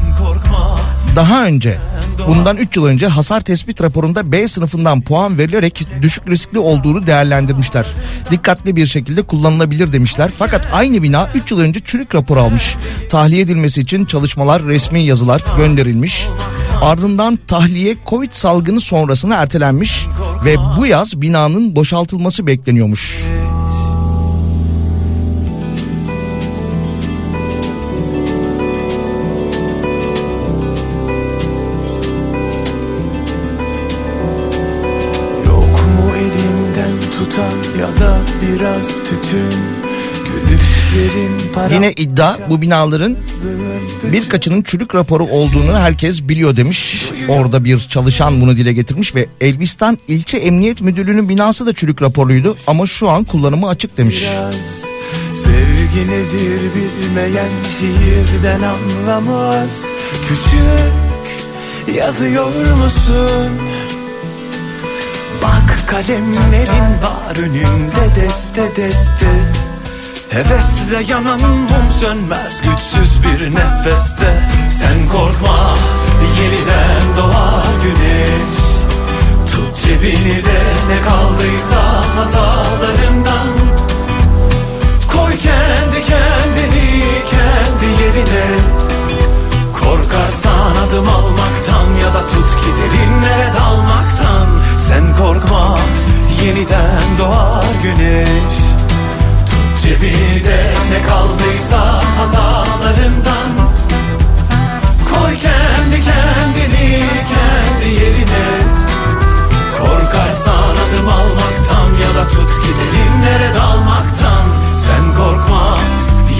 [1.15, 1.79] daha önce
[2.27, 7.87] Bundan 3 yıl önce hasar tespit raporunda B sınıfından puan verilerek düşük riskli olduğunu değerlendirmişler.
[8.31, 10.31] Dikkatli bir şekilde kullanılabilir demişler.
[10.37, 12.75] Fakat aynı bina 3 yıl önce çürük rapor almış.
[13.09, 16.27] Tahliye edilmesi için çalışmalar, resmi yazılar gönderilmiş.
[16.81, 20.05] Ardından tahliye Covid salgını sonrasına ertelenmiş
[20.45, 23.17] ve bu yaz binanın boşaltılması bekleniyormuş.
[38.59, 39.77] Biraz tütün
[41.73, 43.17] Yine iddia bu binaların
[44.03, 47.09] birkaçının çürük raporu olduğunu herkes biliyor demiş.
[47.29, 52.57] Orada bir çalışan bunu dile getirmiş ve Elbistan İlçe Emniyet Müdürlüğü'nün binası da çürük raporluydu
[52.67, 54.21] ama şu an kullanımı açık demiş.
[54.21, 54.55] biraz
[55.43, 57.49] Sevgi nedir bilmeyen
[57.79, 59.85] şiirden anlamaz
[60.27, 63.66] Küçük yazıyor musun?
[65.41, 69.27] Bak kalemlerin var önünde deste deste.
[70.29, 74.49] Hevesle yanan mum sönmez güçsüz bir nefeste.
[74.69, 75.77] Sen korkma
[76.39, 78.57] yeniden doğar güneş.
[79.51, 81.81] Tut cebini de ne kaldıysa
[82.15, 83.47] hatalarından.
[85.13, 88.86] Koy kendi kendini kendi yerine
[89.97, 94.47] Korkarsan adım almaktan ya da tut ki derinlere dalmaktan.
[94.77, 95.77] Sen korkma
[96.43, 98.57] yeniden doğar güneş.
[99.49, 103.51] Tut cebini de ne kaldıysa hatalarından.
[105.09, 108.47] Koy kendi kendini kendi yerine.
[109.77, 114.45] Korkarsan adım almaktan ya da tut ki derinlere dalmaktan.
[114.75, 115.77] Sen korkma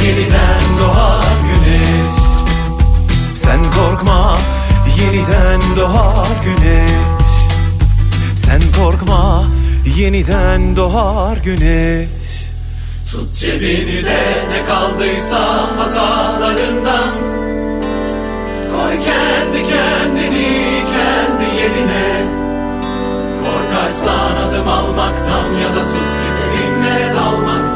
[0.04, 2.27] yeniden doğar güneş
[3.48, 4.38] Sen korkma
[5.00, 7.32] yeniden doğar güneş.
[8.36, 9.44] Sen korkma
[9.98, 12.10] yeniden doğar güneş.
[13.12, 14.22] Tut cebini de
[14.52, 15.40] ne kaldıysa
[15.78, 17.14] hatalarından.
[18.72, 22.26] Koy kendi kendini kendi yerine.
[23.44, 27.67] Korkarsan adım almaktan ya da tut ki derinlere dalmaktan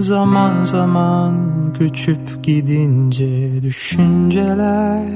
[0.00, 1.34] Zaman zaman
[1.78, 5.06] göçüp gidince düşünceler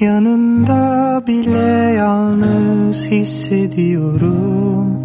[0.00, 5.03] Yanında bile yalnız hissediyorum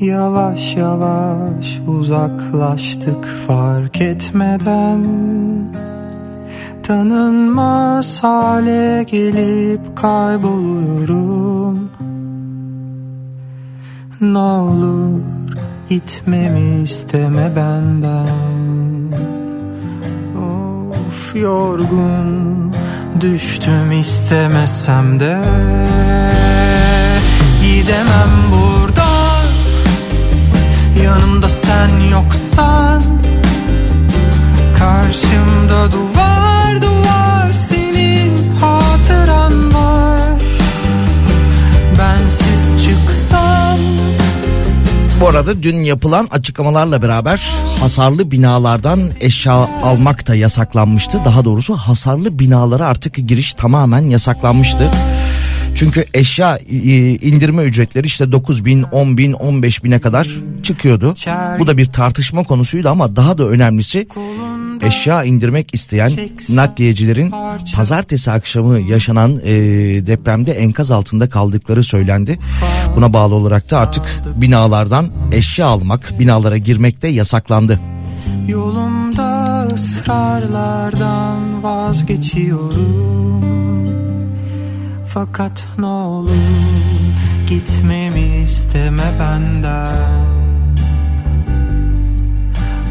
[0.00, 5.04] Yavaş yavaş uzaklaştık fark etmeden.
[6.82, 11.90] Tanınmaz hale gelip kayboluyorum.
[14.20, 15.20] Ne olur
[15.88, 18.26] gitmemi isteme benden.
[20.90, 22.72] Of yorgun
[23.20, 25.40] düştüm istemesem de.
[27.62, 28.69] Gidemem buradan
[31.04, 33.02] Yanımda sen yoksan
[34.78, 40.20] Karşımda duvar duvar senin hatıran var
[41.98, 43.78] Bensiz çıksam
[45.20, 51.18] Bu arada dün yapılan açıklamalarla beraber hasarlı binalardan eşya almak da yasaklanmıştı.
[51.24, 54.90] Daha doğrusu hasarlı binalara artık giriş tamamen yasaklanmıştı.
[55.80, 56.76] Çünkü eşya e,
[57.14, 60.28] indirme ücretleri işte 9 bin, 10 bin, 15 bine kadar
[60.62, 61.14] çıkıyordu.
[61.58, 64.08] Bu da bir tartışma konusuydu ama daha da önemlisi
[64.82, 66.12] eşya indirmek isteyen
[66.50, 67.34] nakliyecilerin
[67.74, 69.52] pazartesi akşamı yaşanan e,
[70.06, 72.38] depremde enkaz altında kaldıkları söylendi.
[72.96, 74.04] Buna bağlı olarak da artık
[74.36, 77.80] binalardan eşya almak, binalara girmek de yasaklandı.
[78.48, 83.59] Yolumda ısrarlardan vazgeçiyorum
[85.14, 86.30] Fakat ne olur
[87.48, 90.30] gitmemi isteme benden.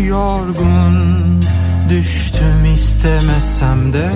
[0.08, 0.96] Yorgun
[1.90, 4.10] düştüm istemesem de.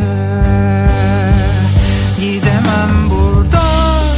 [2.19, 4.17] Gidemem buradan.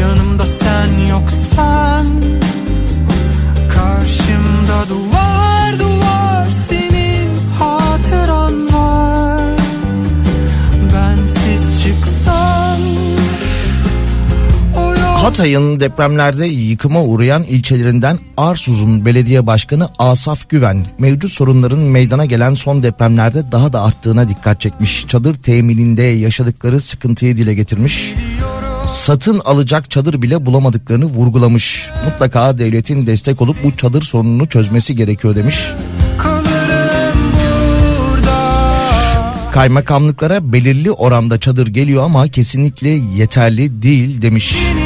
[0.00, 2.06] Yanımda sen yoksan
[3.74, 5.23] Karşımda duvar
[15.24, 22.82] Hatay'ın depremlerde yıkıma uğrayan ilçelerinden Arsuz'un belediye başkanı Asaf Güven mevcut sorunların meydana gelen son
[22.82, 25.06] depremlerde daha da arttığına dikkat çekmiş.
[25.08, 28.14] Çadır temininde yaşadıkları sıkıntıyı dile getirmiş.
[28.88, 31.90] Satın alacak çadır bile bulamadıklarını vurgulamış.
[32.04, 35.56] Mutlaka devletin destek olup bu çadır sorununu çözmesi gerekiyor demiş.
[39.54, 44.56] Kaymakamlıklara belirli oranda çadır geliyor ama kesinlikle yeterli değil demiş.
[44.56, 44.83] tutarken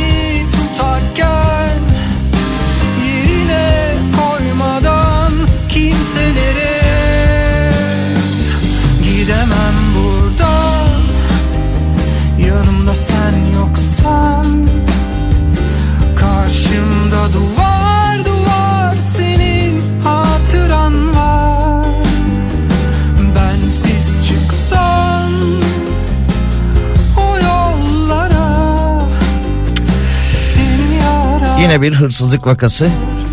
[31.68, 32.90] Yine bir hırsızlık vakası.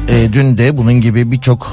[0.10, 1.64] Ee, dün de bunun gibi birçok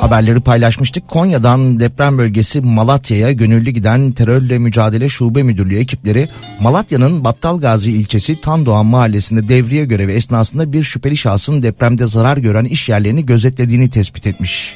[0.00, 1.08] haberleri paylaşmıştık.
[1.08, 6.28] Konya'dan deprem bölgesi Malatya'ya gönüllü giden terörle mücadele şube müdürlüğü ekipleri
[6.60, 12.88] Malatya'nın Battalgazi ilçesi Tandoğan mahallesinde devriye görevi esnasında bir şüpheli şahsın depremde zarar gören iş
[12.88, 14.74] yerlerini gözetlediğini tespit etmiş.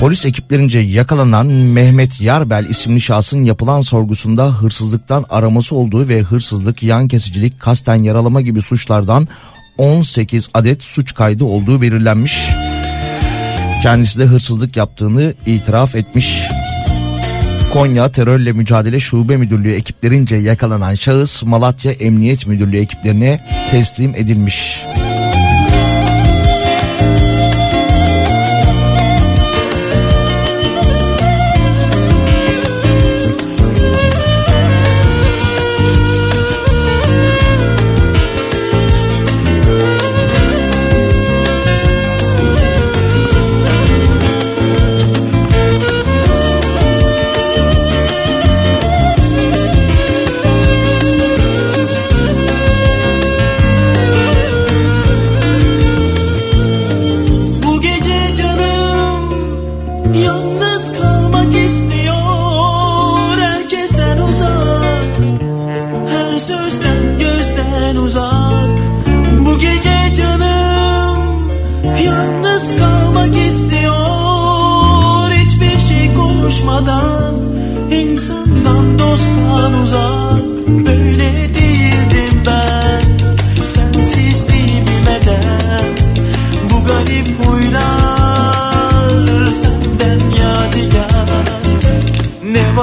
[0.00, 7.08] Polis ekiplerince yakalanan Mehmet Yarbel isimli şahsın yapılan sorgusunda hırsızlıktan araması olduğu ve hırsızlık, yan
[7.08, 9.28] kesicilik, kasten yaralama gibi suçlardan
[9.82, 12.48] 18 adet suç kaydı olduğu belirlenmiş.
[13.82, 16.42] Kendisi de hırsızlık yaptığını itiraf etmiş.
[17.72, 24.82] Konya Terörle Mücadele Şube Müdürlüğü ekiplerince yakalanan şahıs Malatya Emniyet Müdürlüğü ekiplerine teslim edilmiş.
[24.96, 25.01] Bu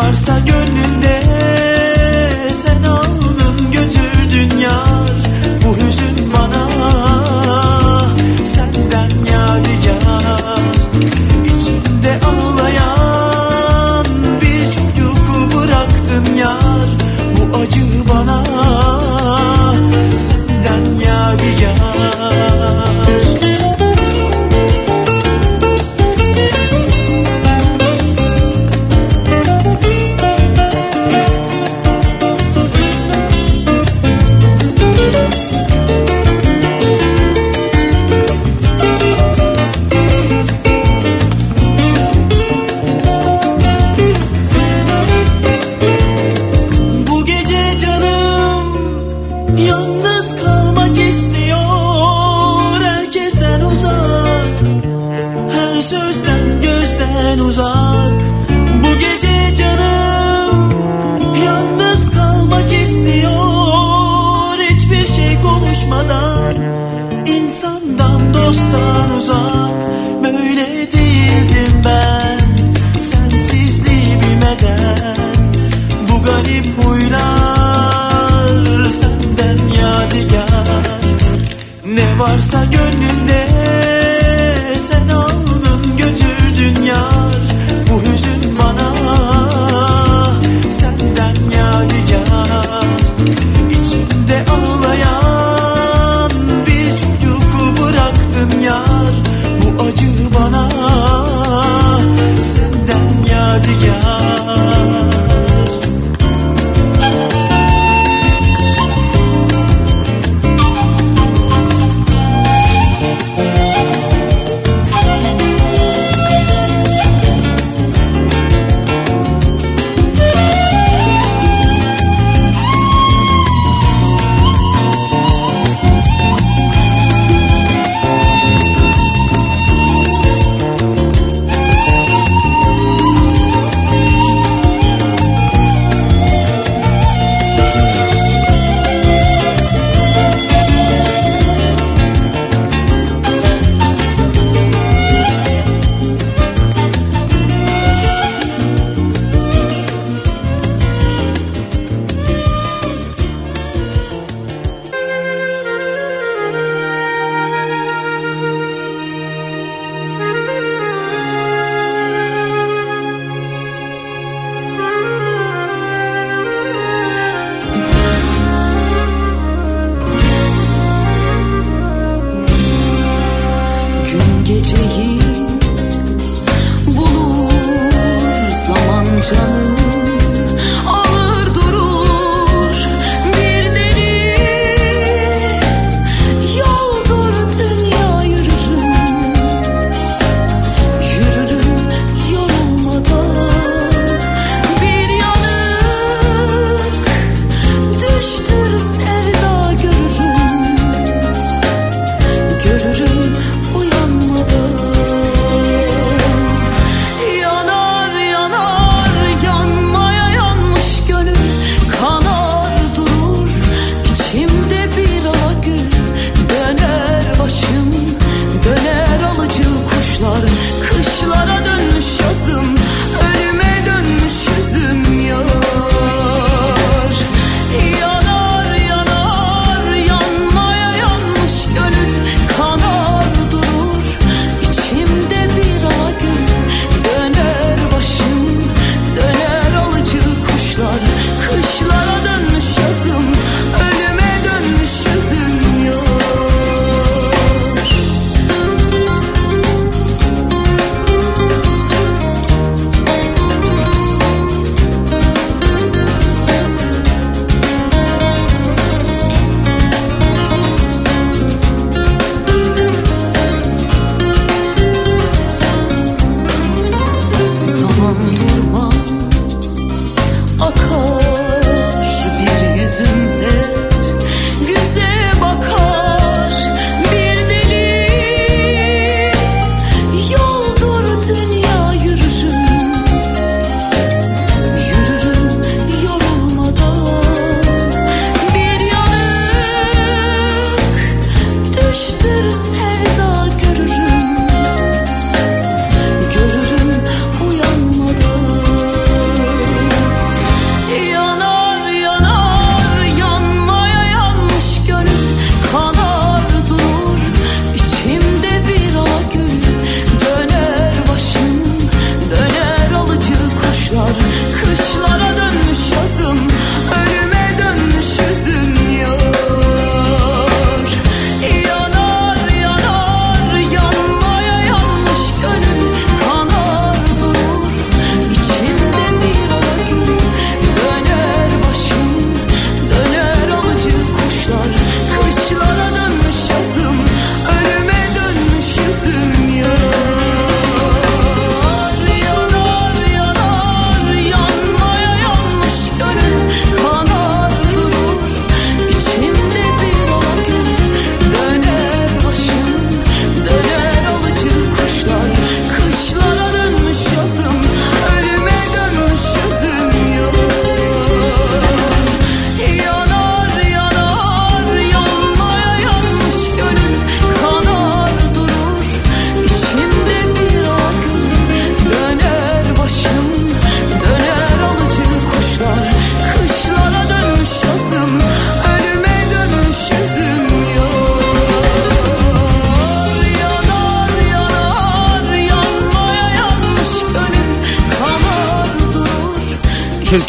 [0.09, 0.88] varsa gönlümde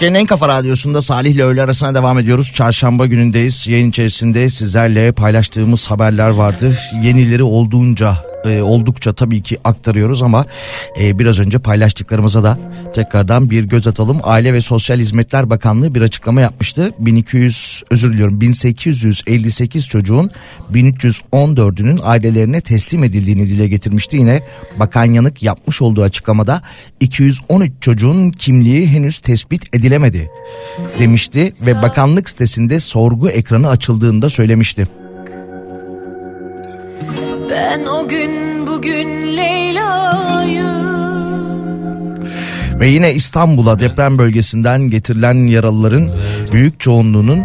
[0.01, 2.53] Türkiye'nin en kafa radyosunda Salih ile öğle arasına devam ediyoruz.
[2.53, 3.69] Çarşamba günündeyiz.
[3.69, 6.77] Yayın içerisinde sizlerle paylaştığımız haberler vardı.
[7.03, 10.45] Yenileri olduğunca e, oldukça tabii ki aktarıyoruz ama
[11.01, 12.59] e, biraz önce paylaştıklarımıza da
[12.95, 14.21] tekrardan bir göz atalım.
[14.23, 16.93] Aile ve Sosyal Hizmetler Bakanlığı bir açıklama yapmıştı.
[16.99, 20.31] 1200 özür diliyorum 1858 çocuğun
[20.73, 24.17] 1314'ünün ailelerine teslim edildiğini dile getirmişti.
[24.17, 24.43] Yine
[24.79, 26.63] Bakan Yanık yapmış olduğu açıklamada
[27.01, 30.31] 213 çocuğun kimliği henüz tespit edilemedi
[30.99, 34.87] demişti ve bakanlık sitesinde sorgu ekranı açıldığında söylemişti.
[37.51, 38.31] Ben o gün
[38.67, 40.71] bugün Leyla'yı.
[42.81, 46.11] Ve yine İstanbul'a deprem bölgesinden getirilen yaralıların
[46.53, 47.43] büyük çoğunluğunun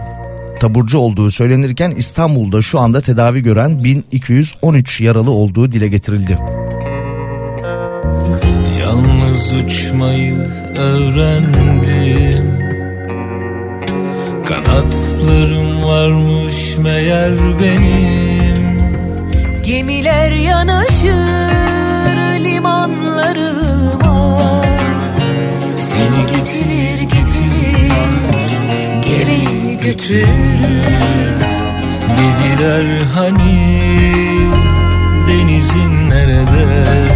[0.60, 6.38] taburcu olduğu söylenirken İstanbul'da şu anda tedavi gören 1213 yaralı olduğu dile getirildi.
[8.80, 12.45] Yalnız uçmayı öğrendim.
[14.45, 18.35] Kanatlarım varmış meğer benim
[19.66, 24.06] Gemiler yanaşır limanlarıma
[25.78, 27.92] Seni getirir getirir
[29.02, 30.28] geri götürür.
[32.18, 32.86] Dediler
[33.16, 34.14] hani
[35.28, 37.10] denizin nerede?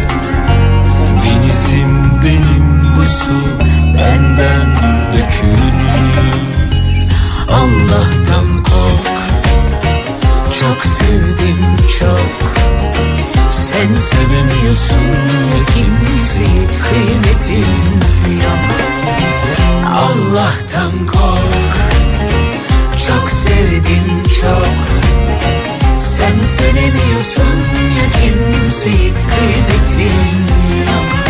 [1.23, 3.41] Denizim benim bu su
[3.93, 4.77] benden
[5.13, 6.39] dökülür.
[7.49, 9.18] Allah'tan kork
[10.59, 11.59] Çok sevdim
[11.99, 12.53] çok.
[13.51, 15.03] Sen sevemiyorsun
[15.75, 17.65] kimseyi kıymetin
[18.43, 18.65] yok
[19.87, 21.93] Allah'tan kork.
[23.07, 24.75] Çok sevdim çok.
[25.99, 27.57] Sen sevemiyorsun
[27.97, 30.47] ya kimseyi kıymetin
[30.79, 31.28] yok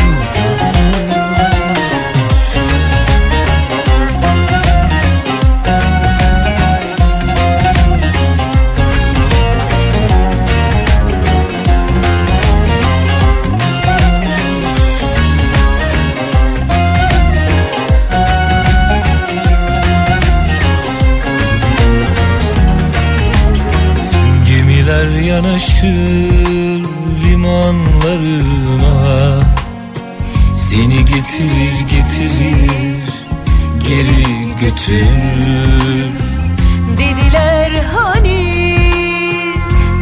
[25.40, 26.84] yanaşır
[27.24, 28.90] limanlarına.
[30.56, 33.04] Seni getirir getirir
[33.88, 36.12] geri götürür.
[36.98, 38.40] Dediler hani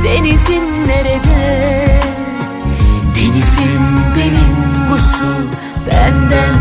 [0.03, 2.01] denizin nerede?
[3.15, 3.85] Denizim
[4.15, 4.55] benim
[4.91, 5.47] bu su
[5.87, 6.55] benden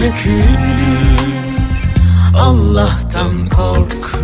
[0.00, 1.20] dökülür.
[2.36, 4.18] Allah'tan kork.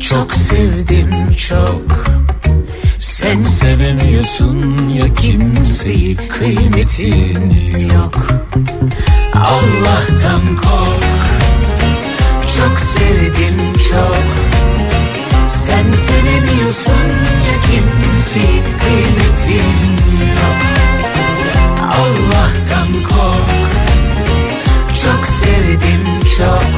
[0.00, 2.14] Çok sevdim çok
[3.24, 7.54] Sen sevemiyorsun ya kimseyi kıymetin
[7.94, 8.28] yok.
[9.34, 11.04] Allah'tan kork
[12.56, 13.56] Çok sevdim
[13.90, 14.26] çok.
[15.48, 17.08] Sen sevemiyorsun
[17.46, 19.74] ya kimseyi kıymetin
[20.40, 20.60] yok.
[21.80, 23.70] Allah'tan kork
[25.02, 26.04] Çok sevdim
[26.38, 26.70] çok.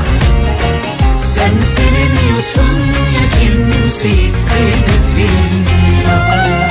[1.19, 2.79] Sen sevemiyorsun
[3.17, 6.66] ya kimseyi kıymetin yok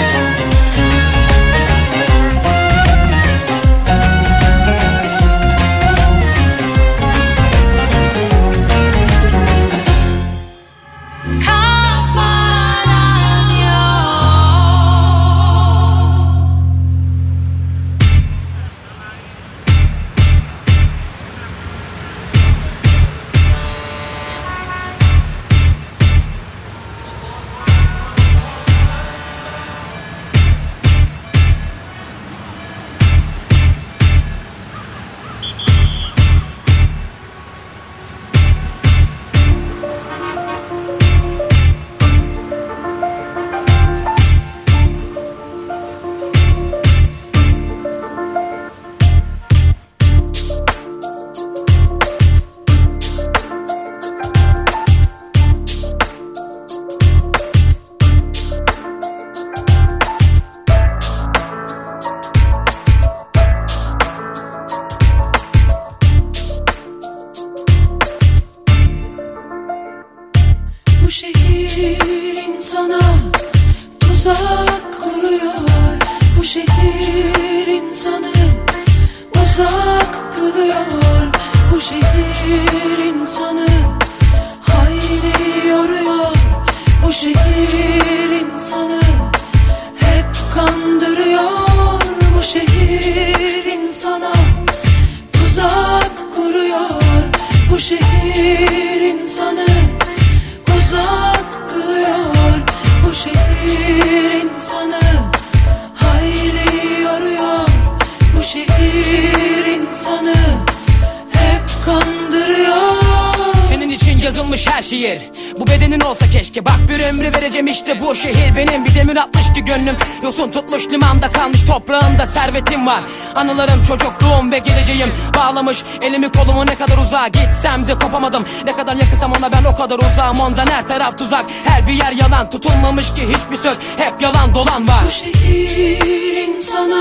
[122.85, 123.03] var.
[123.35, 125.11] Anılarım çocukluğum ve geleceğim.
[125.37, 128.45] Bağlamış elimi kolumu ne kadar uzağa Gitsem de kopamadım.
[128.65, 130.39] Ne kadar yakınsam ona ben o kadar uzağım.
[130.39, 131.45] Ondan her taraf tuzak.
[131.65, 132.49] Her bir yer yalan.
[132.49, 133.77] Tutulmamış ki hiçbir söz.
[133.97, 135.03] Hep yalan dolan var.
[135.07, 136.99] Bu şehir insana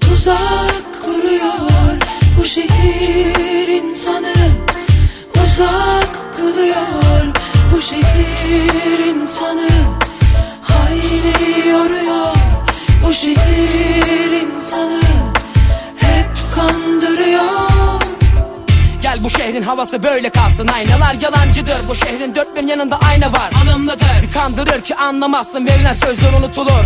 [0.00, 2.00] tuzak kuruyor.
[2.38, 4.34] Bu şehir insanı
[5.44, 7.34] uzak kılıyor.
[7.72, 9.68] Bu şehir insanı
[10.62, 12.35] hayli yoruyor
[13.06, 15.00] Bu şehir insanı
[15.96, 18.00] hep kandırıyor.
[19.02, 20.68] Gel bu şehrin havası böyle kalsın.
[20.68, 21.88] Aynalar yalancıdır.
[21.88, 23.50] Bu şehrin dört bir yanında ayna var.
[23.64, 24.22] Alımlıdır.
[24.22, 25.66] Bir kandırır ki anlamazsın.
[25.66, 26.84] Verilen sözler unutulur.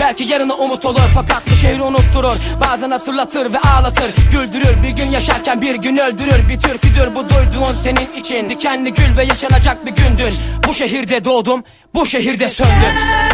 [0.00, 1.10] Belki yarına umut olur.
[1.14, 2.36] Fakat bu şehri unutturur.
[2.60, 4.10] Bazen hatırlatır ve ağlatır.
[4.32, 4.82] Güldürür.
[4.82, 6.48] Bir gün yaşarken bir gün öldürür.
[6.48, 8.48] Bir türküdür bu duyduğun senin için.
[8.48, 10.34] Dikenli gül ve yaşanacak bir gündün.
[10.68, 11.64] Bu şehirde doğdum.
[11.94, 13.27] Bu şehirde söndüm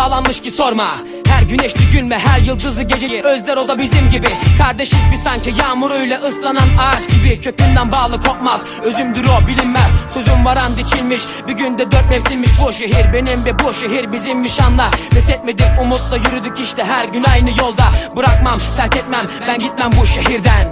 [0.00, 0.96] bağlanmış ki sorma.
[1.26, 4.28] Her güneşli gün ve her yıldızlı geceyi Özler o da bizim gibi.
[4.58, 7.40] Kardeşiz bir sanki yağmuruyla ıslanan ağaç gibi.
[7.40, 9.90] Kökünden bağlı kopmaz Özümdür o bilinmez.
[10.14, 12.50] Sözüm varan diçilmiş Bir günde dört mevsimmiş.
[12.66, 17.24] Bu şehir Benim ve bu şehir bizimmiş anla Pes etmedik umutla yürüdük işte her gün
[17.24, 17.84] aynı yolda.
[18.16, 20.68] Bırakmam terk etmem ben gitmem bu şehirden.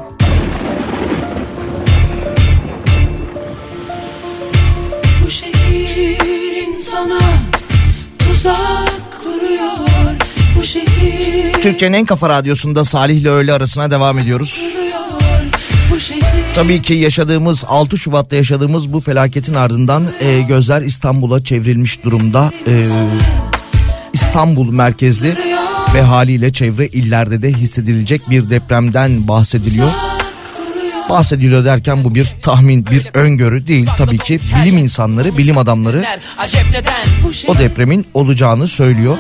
[5.25, 7.21] Bu şehir insana
[8.19, 9.18] tuzak
[11.63, 14.75] Türkiye'nin en kafa radyosunda Salih ile öğle arasına devam ediyoruz.
[16.55, 22.53] Tabii ki yaşadığımız 6 Şubat'ta yaşadığımız bu felaketin ardından e, gözler İstanbul'a çevrilmiş durumda.
[22.67, 22.87] E,
[24.13, 25.35] İstanbul merkezli
[25.95, 30.08] ve haliyle çevre illerde de hissedilecek bir depremden bahsediliyor.
[31.09, 33.89] Bahsediliyor derken bu bir tahmin, bir öngörü değil.
[33.97, 36.05] Tabii ki bilim insanları, bilim adamları
[37.49, 39.19] o depremin olacağını söylüyor.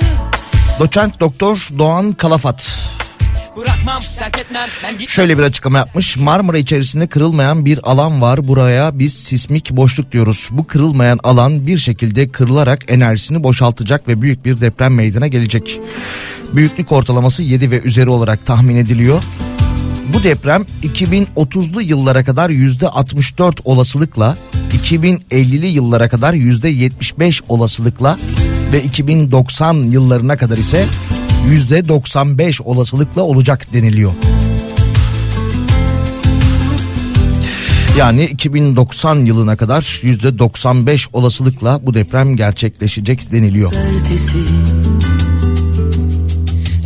[0.79, 2.89] Doçent Doktor Doğan Kalafat
[5.09, 6.17] Şöyle bir açıklama yapmış.
[6.17, 8.49] Marmara içerisinde kırılmayan bir alan var.
[8.49, 10.49] Buraya biz sismik boşluk diyoruz.
[10.53, 15.81] Bu kırılmayan alan bir şekilde kırılarak enerjisini boşaltacak ve büyük bir deprem meydana gelecek.
[16.53, 19.23] Büyüklük ortalaması 7 ve üzeri olarak tahmin ediliyor.
[20.15, 24.37] Bu deprem 2030'lu yıllara kadar %64 olasılıkla,
[24.73, 28.19] 2050'li yıllara kadar %75 olasılıkla
[28.73, 30.87] ve 2090 yıllarına kadar ise
[31.49, 34.13] %95 olasılıkla olacak deniliyor.
[37.99, 43.73] Yani 2090 yılına kadar %95 olasılıkla bu deprem gerçekleşecek deniliyor.
[43.73, 44.39] Ertesi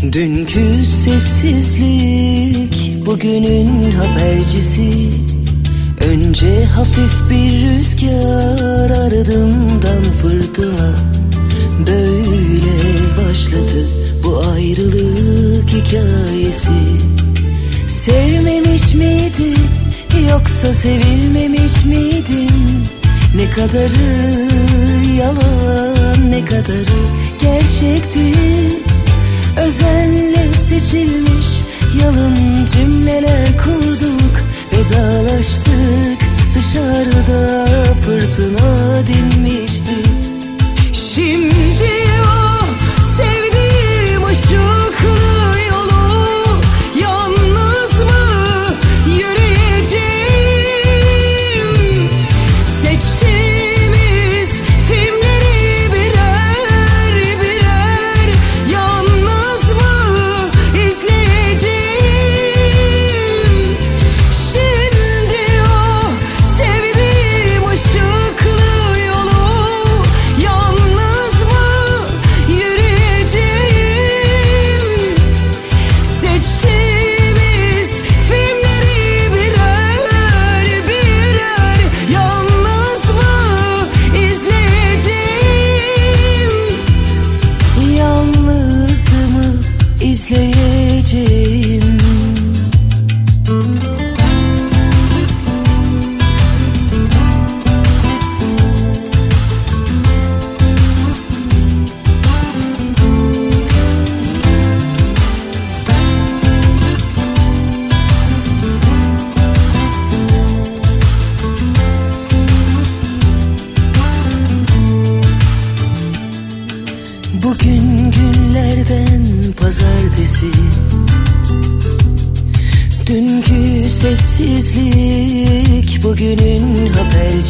[0.03, 1.87] Dünkü sessizlik
[3.07, 4.91] bugünün habercisi.
[6.01, 10.91] Önce hafif bir rüzgar ardından fırtına.
[11.87, 12.75] Böyle
[13.19, 13.89] başladı
[14.25, 16.81] bu ayrılık hikayesi.
[17.89, 19.55] Sevmemiş miydi
[20.31, 22.87] yoksa sevilmemiş miydin?
[23.37, 24.49] Ne kadarı
[25.19, 27.03] yalan ne kadarı
[27.41, 28.33] gerçekti
[29.57, 31.47] Özenle seçilmiş
[32.03, 34.43] yalın cümleler kurduk
[34.73, 36.19] Vedalaştık.
[36.55, 37.67] Dışarıda
[38.05, 40.22] fırtına dinmişti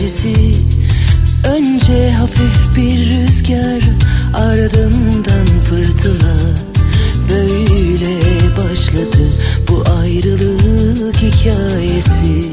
[0.03, 0.35] habercisi
[1.45, 3.83] Önce hafif bir rüzgar
[4.35, 6.35] ardından fırtına.
[7.31, 8.19] Böyle
[8.57, 9.19] başladı
[9.69, 12.45] bu ayrılık hikayesi.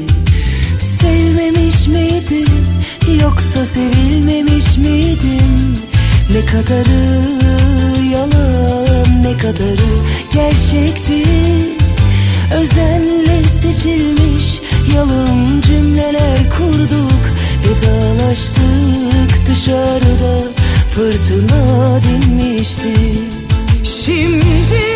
[0.80, 2.48] Sevmemiş miydim
[3.22, 5.78] yoksa sevilmemiş miydim
[6.34, 7.02] Ne kadarı
[8.12, 9.90] yalan ne kadarı
[10.32, 11.24] gerçekti?
[12.54, 14.60] Özenle seçilmiş
[14.94, 17.39] yalın cümleler kurduk
[17.82, 20.38] Vedalaştık dışarıda
[20.94, 22.94] fırtına dinmişti.
[23.84, 24.89] Şimdi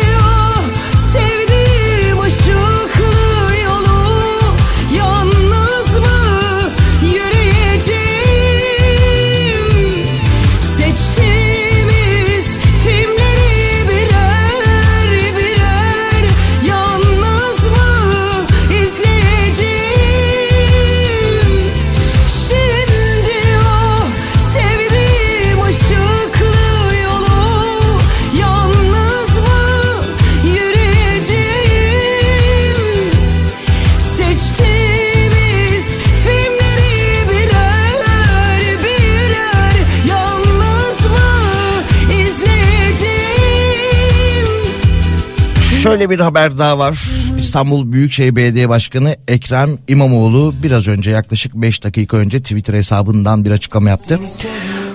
[45.95, 47.03] Şöyle bir haber daha var.
[47.39, 53.51] İstanbul Büyükşehir Belediye Başkanı Ekrem İmamoğlu biraz önce yaklaşık 5 dakika önce Twitter hesabından bir
[53.51, 54.19] açıklama yaptı.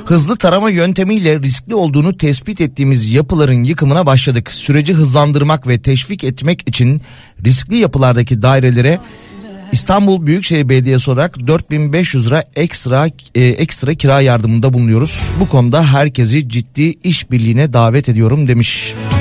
[0.07, 4.53] Hızlı tarama yöntemiyle riskli olduğunu tespit ettiğimiz yapıların yıkımına başladık.
[4.53, 7.01] Süreci hızlandırmak ve teşvik etmek için
[7.45, 8.99] riskli yapılardaki dairelere
[9.73, 15.23] İstanbul Büyükşehir Belediyesi olarak 4500 lira ekstra e, ekstra kira yardımında bulunuyoruz.
[15.41, 18.95] Bu konuda herkesi ciddi işbirliğine davet ediyorum demiş.
[19.13, 19.20] Ben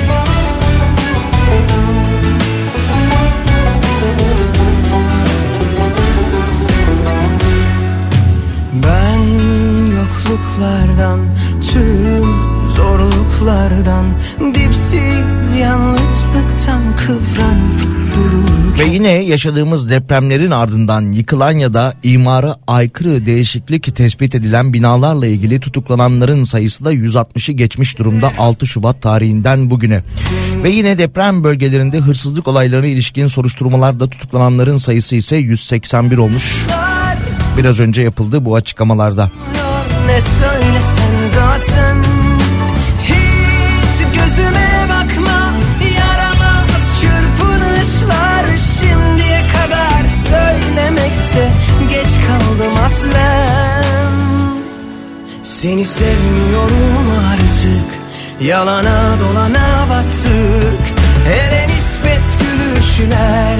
[10.59, 11.19] yokluklardan
[11.71, 12.25] tüm
[12.75, 14.05] zorluklardan
[14.53, 23.95] dipsiz yalnızlıktan kıvranıp durur Ve yine yaşadığımız depremlerin ardından yıkılan ya da imara aykırı değişiklik
[23.95, 30.03] tespit edilen binalarla ilgili tutuklananların sayısı da 160'ı geçmiş durumda 6 Şubat tarihinden bugüne.
[30.63, 36.65] Ve yine deprem bölgelerinde hırsızlık olaylarına ilişkin soruşturmalarda tutuklananların sayısı ise 181 olmuş.
[37.57, 39.31] Biraz önce yapıldı bu açıklamalarda.
[40.19, 41.97] Söylesen zaten.
[43.03, 45.53] Hiç gözüme bakma
[45.97, 51.51] Yaramaz çırpınışlar Şimdiye kadar söylemekte
[51.89, 53.83] Geç kaldım aslen.
[55.43, 57.99] Seni sevmiyorum artık
[58.41, 60.99] Yalana dolana battık.
[61.27, 63.59] Hele nispet gülüşler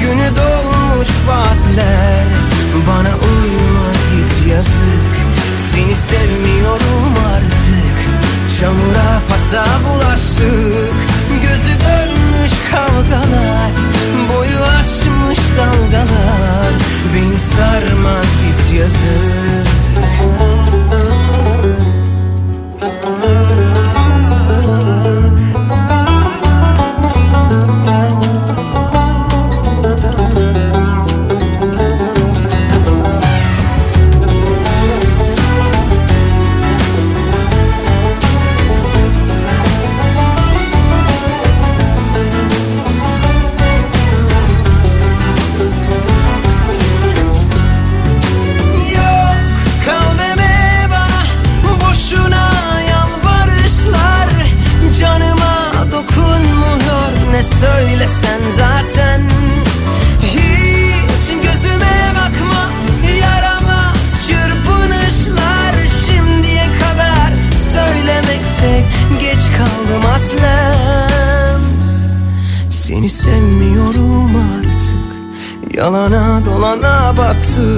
[0.00, 2.24] Günü dolmuş vaatler.
[2.88, 5.21] Bana uymaz git yazık
[5.74, 7.96] Seni sevmiyorum artık.
[8.60, 10.94] Çamura pasa bulaştık.
[11.42, 13.70] Gözü dönmüş kavgalar
[14.28, 16.72] Boyu aşmış dalgalar.
[17.14, 19.91] Beni sarmaz git yazık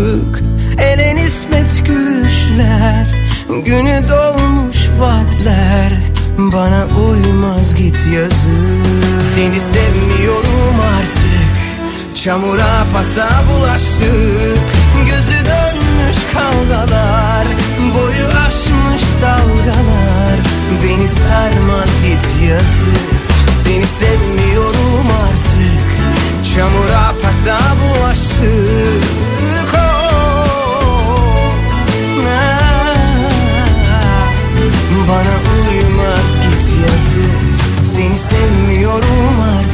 [0.05, 0.43] battık
[0.79, 3.07] Ele nispet gülüşler
[3.65, 5.93] Günü dolmuş vaatler
[6.39, 8.87] Bana uymaz git yazık.
[9.35, 11.55] Seni sevmiyorum artık
[12.25, 14.65] Çamura pasa bulaştık.
[15.07, 17.47] Gözü dönmüş kavgalar
[17.95, 20.39] Boyu aşmış dalgalar.
[20.85, 23.15] Beni sarmaz git yazık.
[23.65, 25.85] Seni sevmiyorum artık
[26.55, 29.25] Çamura pasa bulaştık
[38.45, 39.74] bilmiyorum artık.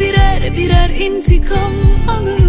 [0.00, 1.72] Birer birer intikam
[2.08, 2.41] alıyor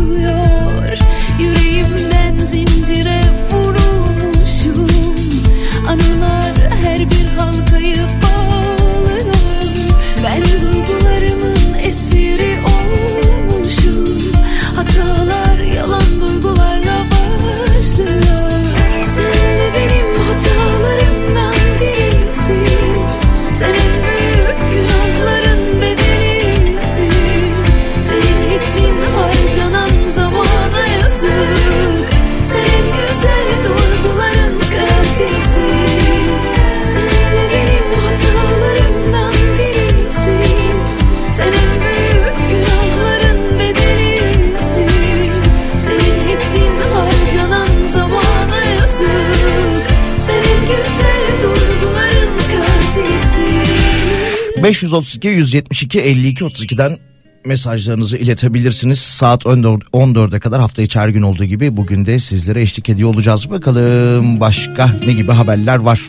[54.63, 56.97] 532 172 52 32'den
[57.45, 58.99] mesajlarınızı iletebilirsiniz.
[58.99, 63.09] Saat 14 14'e kadar hafta içi her gün olduğu gibi bugün de sizlere eşlik ediyor
[63.09, 63.49] olacağız.
[63.49, 66.01] Bakalım başka ne gibi haberler var.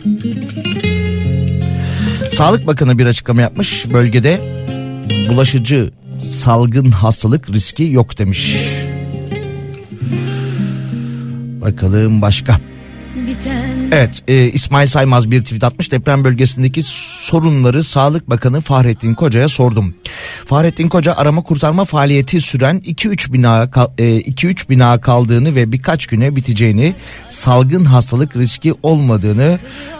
[2.31, 3.85] Sağlık Bakanı bir açıklama yapmış.
[3.93, 4.41] Bölgede
[5.29, 8.57] bulaşıcı salgın hastalık riski yok demiş.
[11.61, 12.59] Bakalım başka.
[13.27, 16.83] Biten Evet e, İsmail Saymaz bir tweet atmış deprem bölgesindeki
[17.19, 19.95] sorunları Sağlık Bakanı Fahrettin Koca'ya sordum.
[20.45, 26.35] Fahrettin Koca arama kurtarma faaliyeti süren 2-3 bina, e, 2-3 bina kaldığını ve birkaç güne
[26.35, 26.95] biteceğini
[27.29, 29.59] salgın hastalık riski olmadığını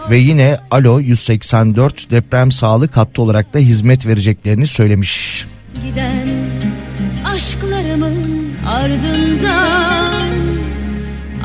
[0.09, 5.45] ve yine Alo 184 deprem sağlık hattı olarak da hizmet vereceklerini söylemiş.
[5.83, 6.27] giden
[7.25, 10.15] aşklarımın ardından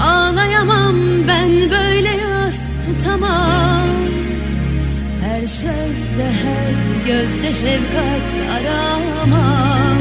[0.01, 0.80] Ağlayamam
[7.11, 9.99] gözde şefkat aramam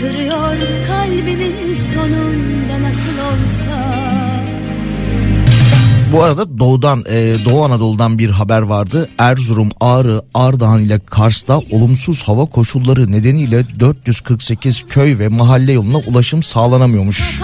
[0.00, 0.56] Kırıyor
[0.86, 3.94] kalbimin sonunda nasıl olsa
[6.12, 9.08] Bu arada doğudan e, Doğu Anadolu'dan bir haber vardı.
[9.18, 16.42] Erzurum, Ağrı, Ardahan ile Kars'ta olumsuz hava koşulları nedeniyle 448 köy ve mahalle yoluna ulaşım
[16.42, 17.40] sağlanamıyormuş.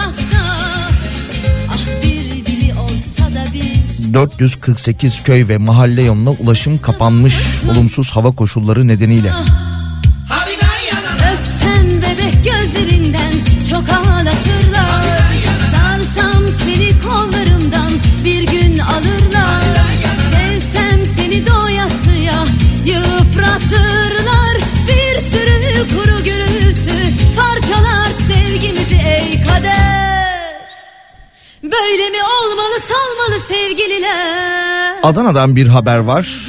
[4.15, 7.35] 448 köy ve mahalle yoluna ulaşım kapanmış
[7.71, 9.31] olumsuz hava koşulları nedeniyle.
[31.81, 36.47] Böyle mi olmalı salmalı sevgililer Adana'dan bir haber var.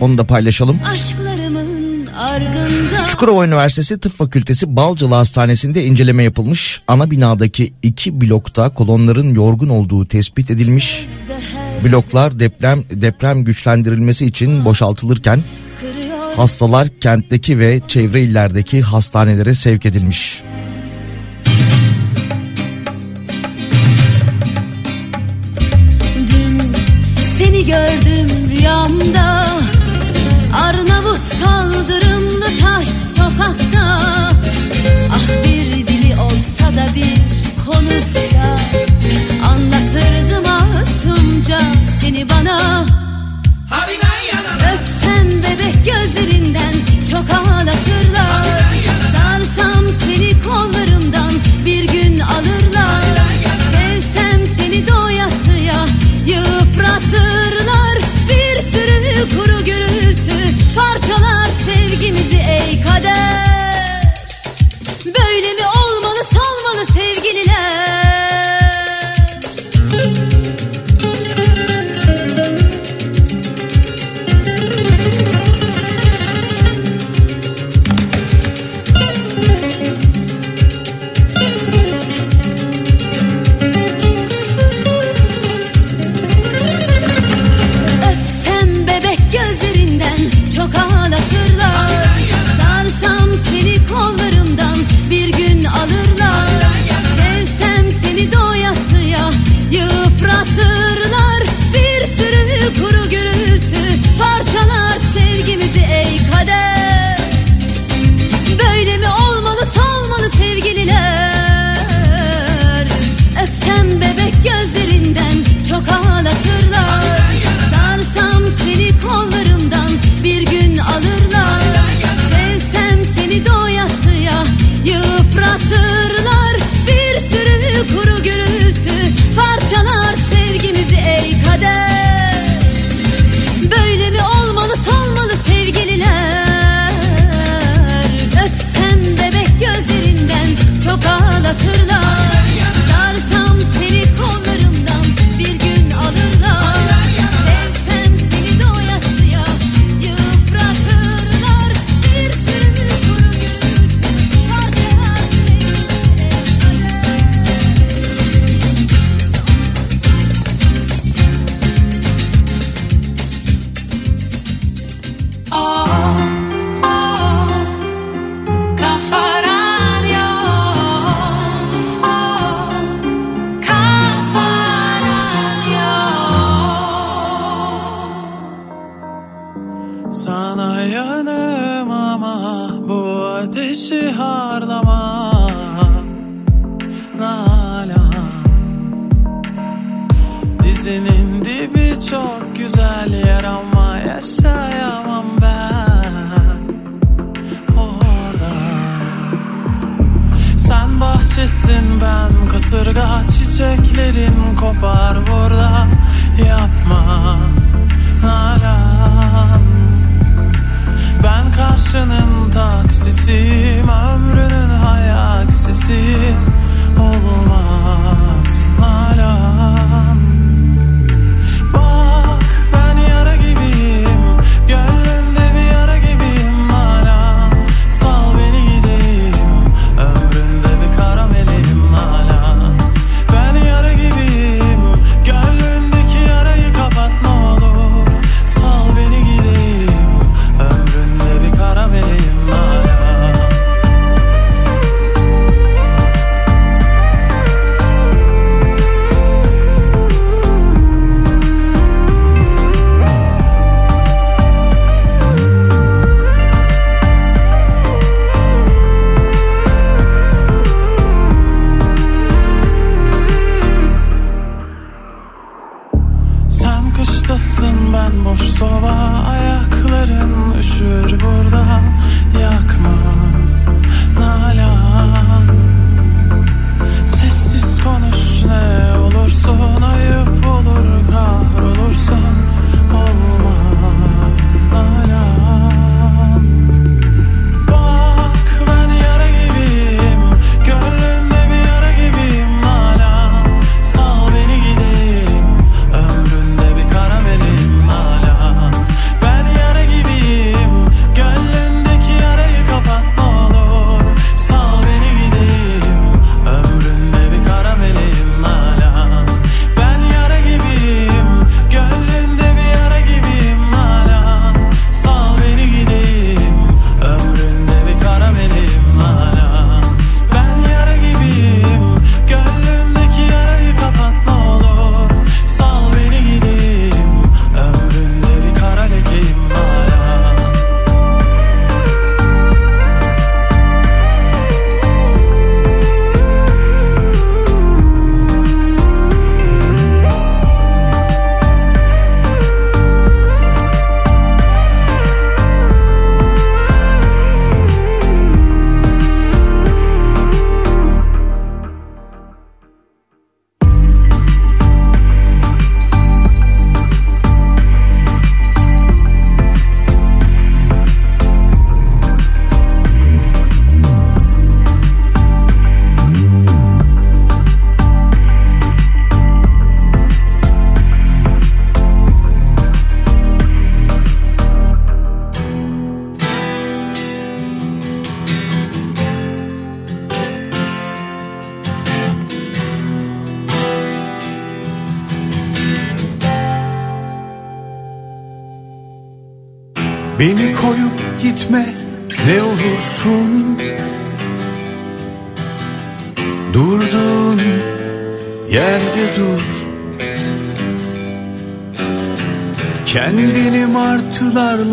[0.00, 0.80] Onu da paylaşalım.
[0.86, 6.80] Aşklarımın ardında Çukurova Üniversitesi Tıp Fakültesi Balcılı Hastanesi'nde inceleme yapılmış.
[6.88, 11.06] Ana binadaki iki blokta kolonların yorgun olduğu tespit edilmiş.
[11.84, 15.42] Bloklar deprem deprem güçlendirilmesi için boşaltılırken
[16.36, 20.42] Hastalar kentteki ve çevre illerdeki hastanelere sevk edilmiş.
[20.42, 20.73] Dün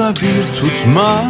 [0.01, 1.20] martılarla bir tutma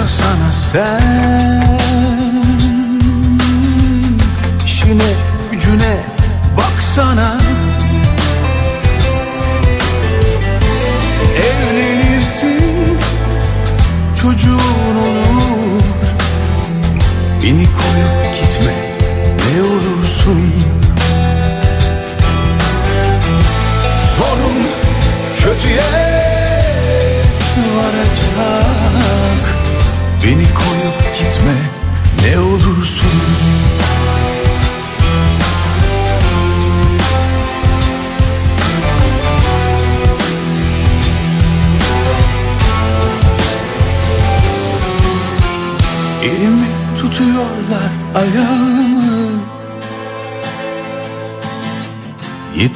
[0.00, 1.69] yaşasana sen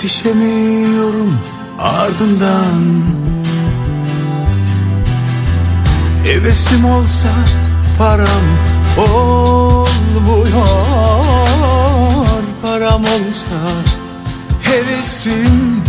[0.05, 1.39] Yetişemiyorum
[1.78, 3.02] ardından.
[6.24, 7.28] Hevesim olsa
[7.98, 8.44] param
[8.98, 9.86] olmuyor.
[12.62, 13.60] Param olsa
[14.62, 15.82] hevesim.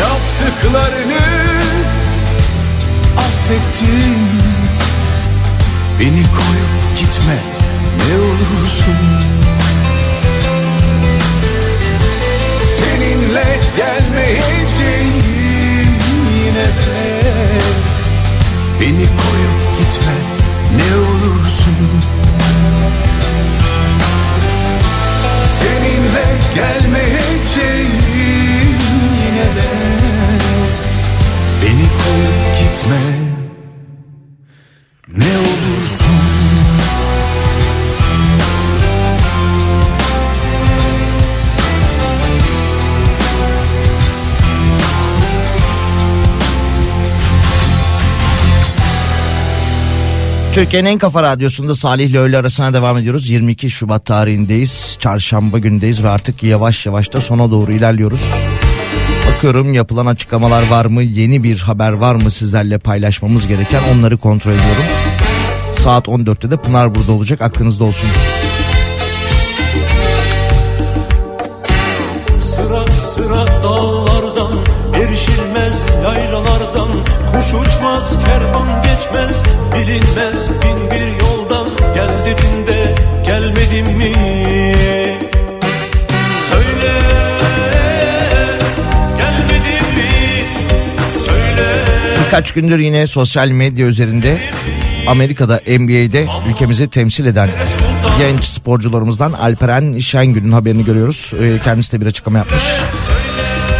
[0.00, 1.26] Yaptıklarını
[3.18, 4.28] affettim.
[6.00, 7.38] Beni koyup gitme
[8.08, 9.39] ne olursun
[13.76, 15.14] gelmeyeceğim
[16.44, 17.20] yine de
[18.80, 20.16] Beni koyup gitme
[20.76, 22.02] ne olursun.
[25.60, 26.24] Seninle
[26.54, 27.90] gelmeyeceğim
[29.24, 29.70] yine de
[31.62, 33.19] Beni koyup gitme
[50.54, 53.28] Türkiye'nin en kafa radyosunda Salih ile öğle arasına devam ediyoruz.
[53.28, 54.96] 22 Şubat tarihindeyiz.
[55.00, 58.32] Çarşamba gündeyiz ve artık yavaş yavaş da sona doğru ilerliyoruz.
[59.28, 61.02] Bakıyorum yapılan açıklamalar var mı?
[61.02, 63.80] Yeni bir haber var mı sizlerle paylaşmamız gereken?
[63.94, 64.84] Onları kontrol ediyorum.
[65.78, 67.40] Saat 14'te de Pınar burada olacak.
[67.40, 68.08] Aklınızda olsun.
[72.40, 74.52] Sıra sıra dağlardan
[74.94, 76.88] Erişilmez yaylalardan
[77.32, 79.42] Kuş uçmaz kervan geçmez
[79.74, 82.94] Bilinmez bin bir yoldan Gel dediğinde
[83.26, 84.14] gelmedim mi
[86.48, 86.92] Söyle
[89.18, 90.44] gelmedim mi
[91.24, 91.66] Söyle
[92.26, 94.38] Birkaç gündür yine sosyal medya üzerinde
[95.06, 97.50] Amerika'da NBA'de ülkemizi temsil eden
[98.18, 101.32] genç sporcularımızdan Alperen Şengün'ün haberini görüyoruz.
[101.40, 102.62] Ee, Kendisi de bir açıklama yapmış.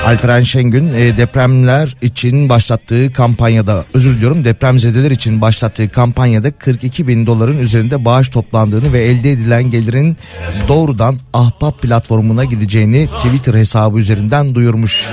[0.07, 7.27] Alperen Şengün e, depremler için başlattığı kampanyada özür diliyorum depremzedeler için başlattığı kampanyada 42 bin
[7.27, 10.17] doların üzerinde bağış toplandığını ve elde edilen gelirin
[10.69, 15.07] doğrudan Ahbap platformuna gideceğini Twitter hesabı üzerinden duyurmuş.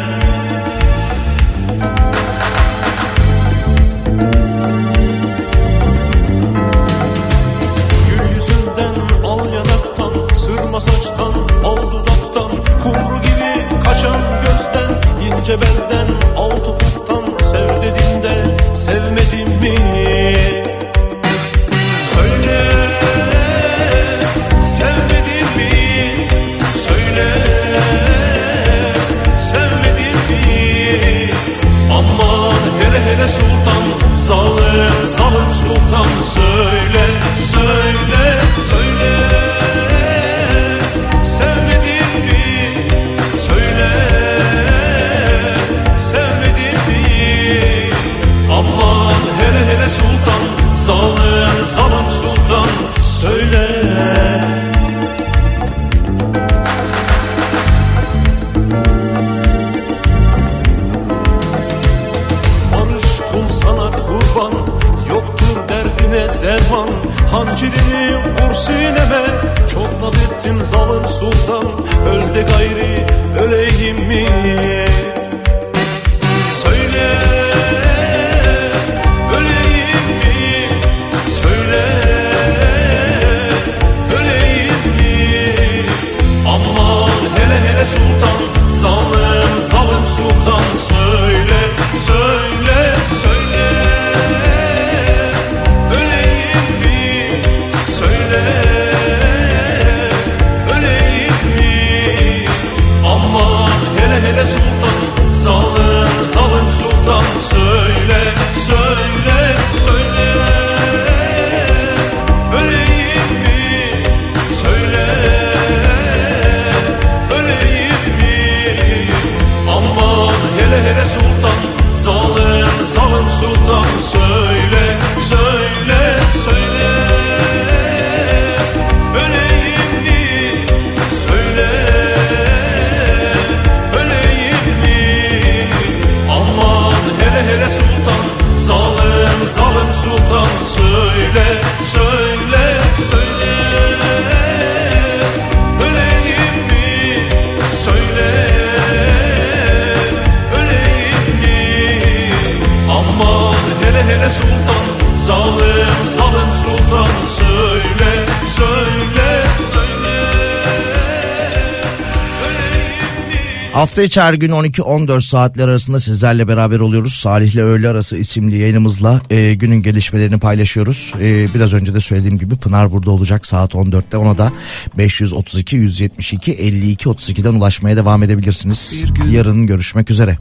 [163.97, 167.13] hafta içi her gün 12-14 saatler arasında sizlerle beraber oluyoruz.
[167.13, 171.13] Salih'le Öğle Arası isimli yayınımızla e, günün gelişmelerini paylaşıyoruz.
[171.19, 174.17] E, biraz önce de söylediğim gibi Pınar burada olacak saat 14'te.
[174.17, 174.51] Ona da
[174.97, 179.03] 532 172 52 32'den ulaşmaya devam edebilirsiniz.
[179.31, 180.37] Yarın görüşmek üzere.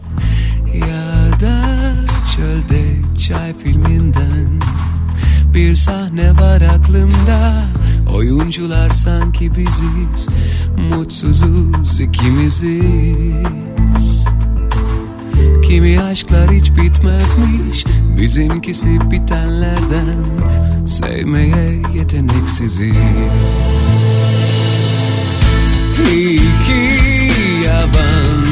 [0.75, 1.65] Ya da
[2.37, 2.83] çölde
[3.29, 4.61] çay filminden
[5.55, 7.63] bir sahne var aklımda
[8.13, 10.29] Oyuncular sanki biziz
[10.91, 12.85] Mutsuzuz ikimiziz.
[15.69, 17.85] Kimi aşklar hiç bitmezmiş
[18.17, 20.25] Bizimkisi bitenlerden
[20.87, 22.97] Sevmeye yeteneksiziz.
[26.13, 27.01] İyi ki
[27.67, 28.46] yaban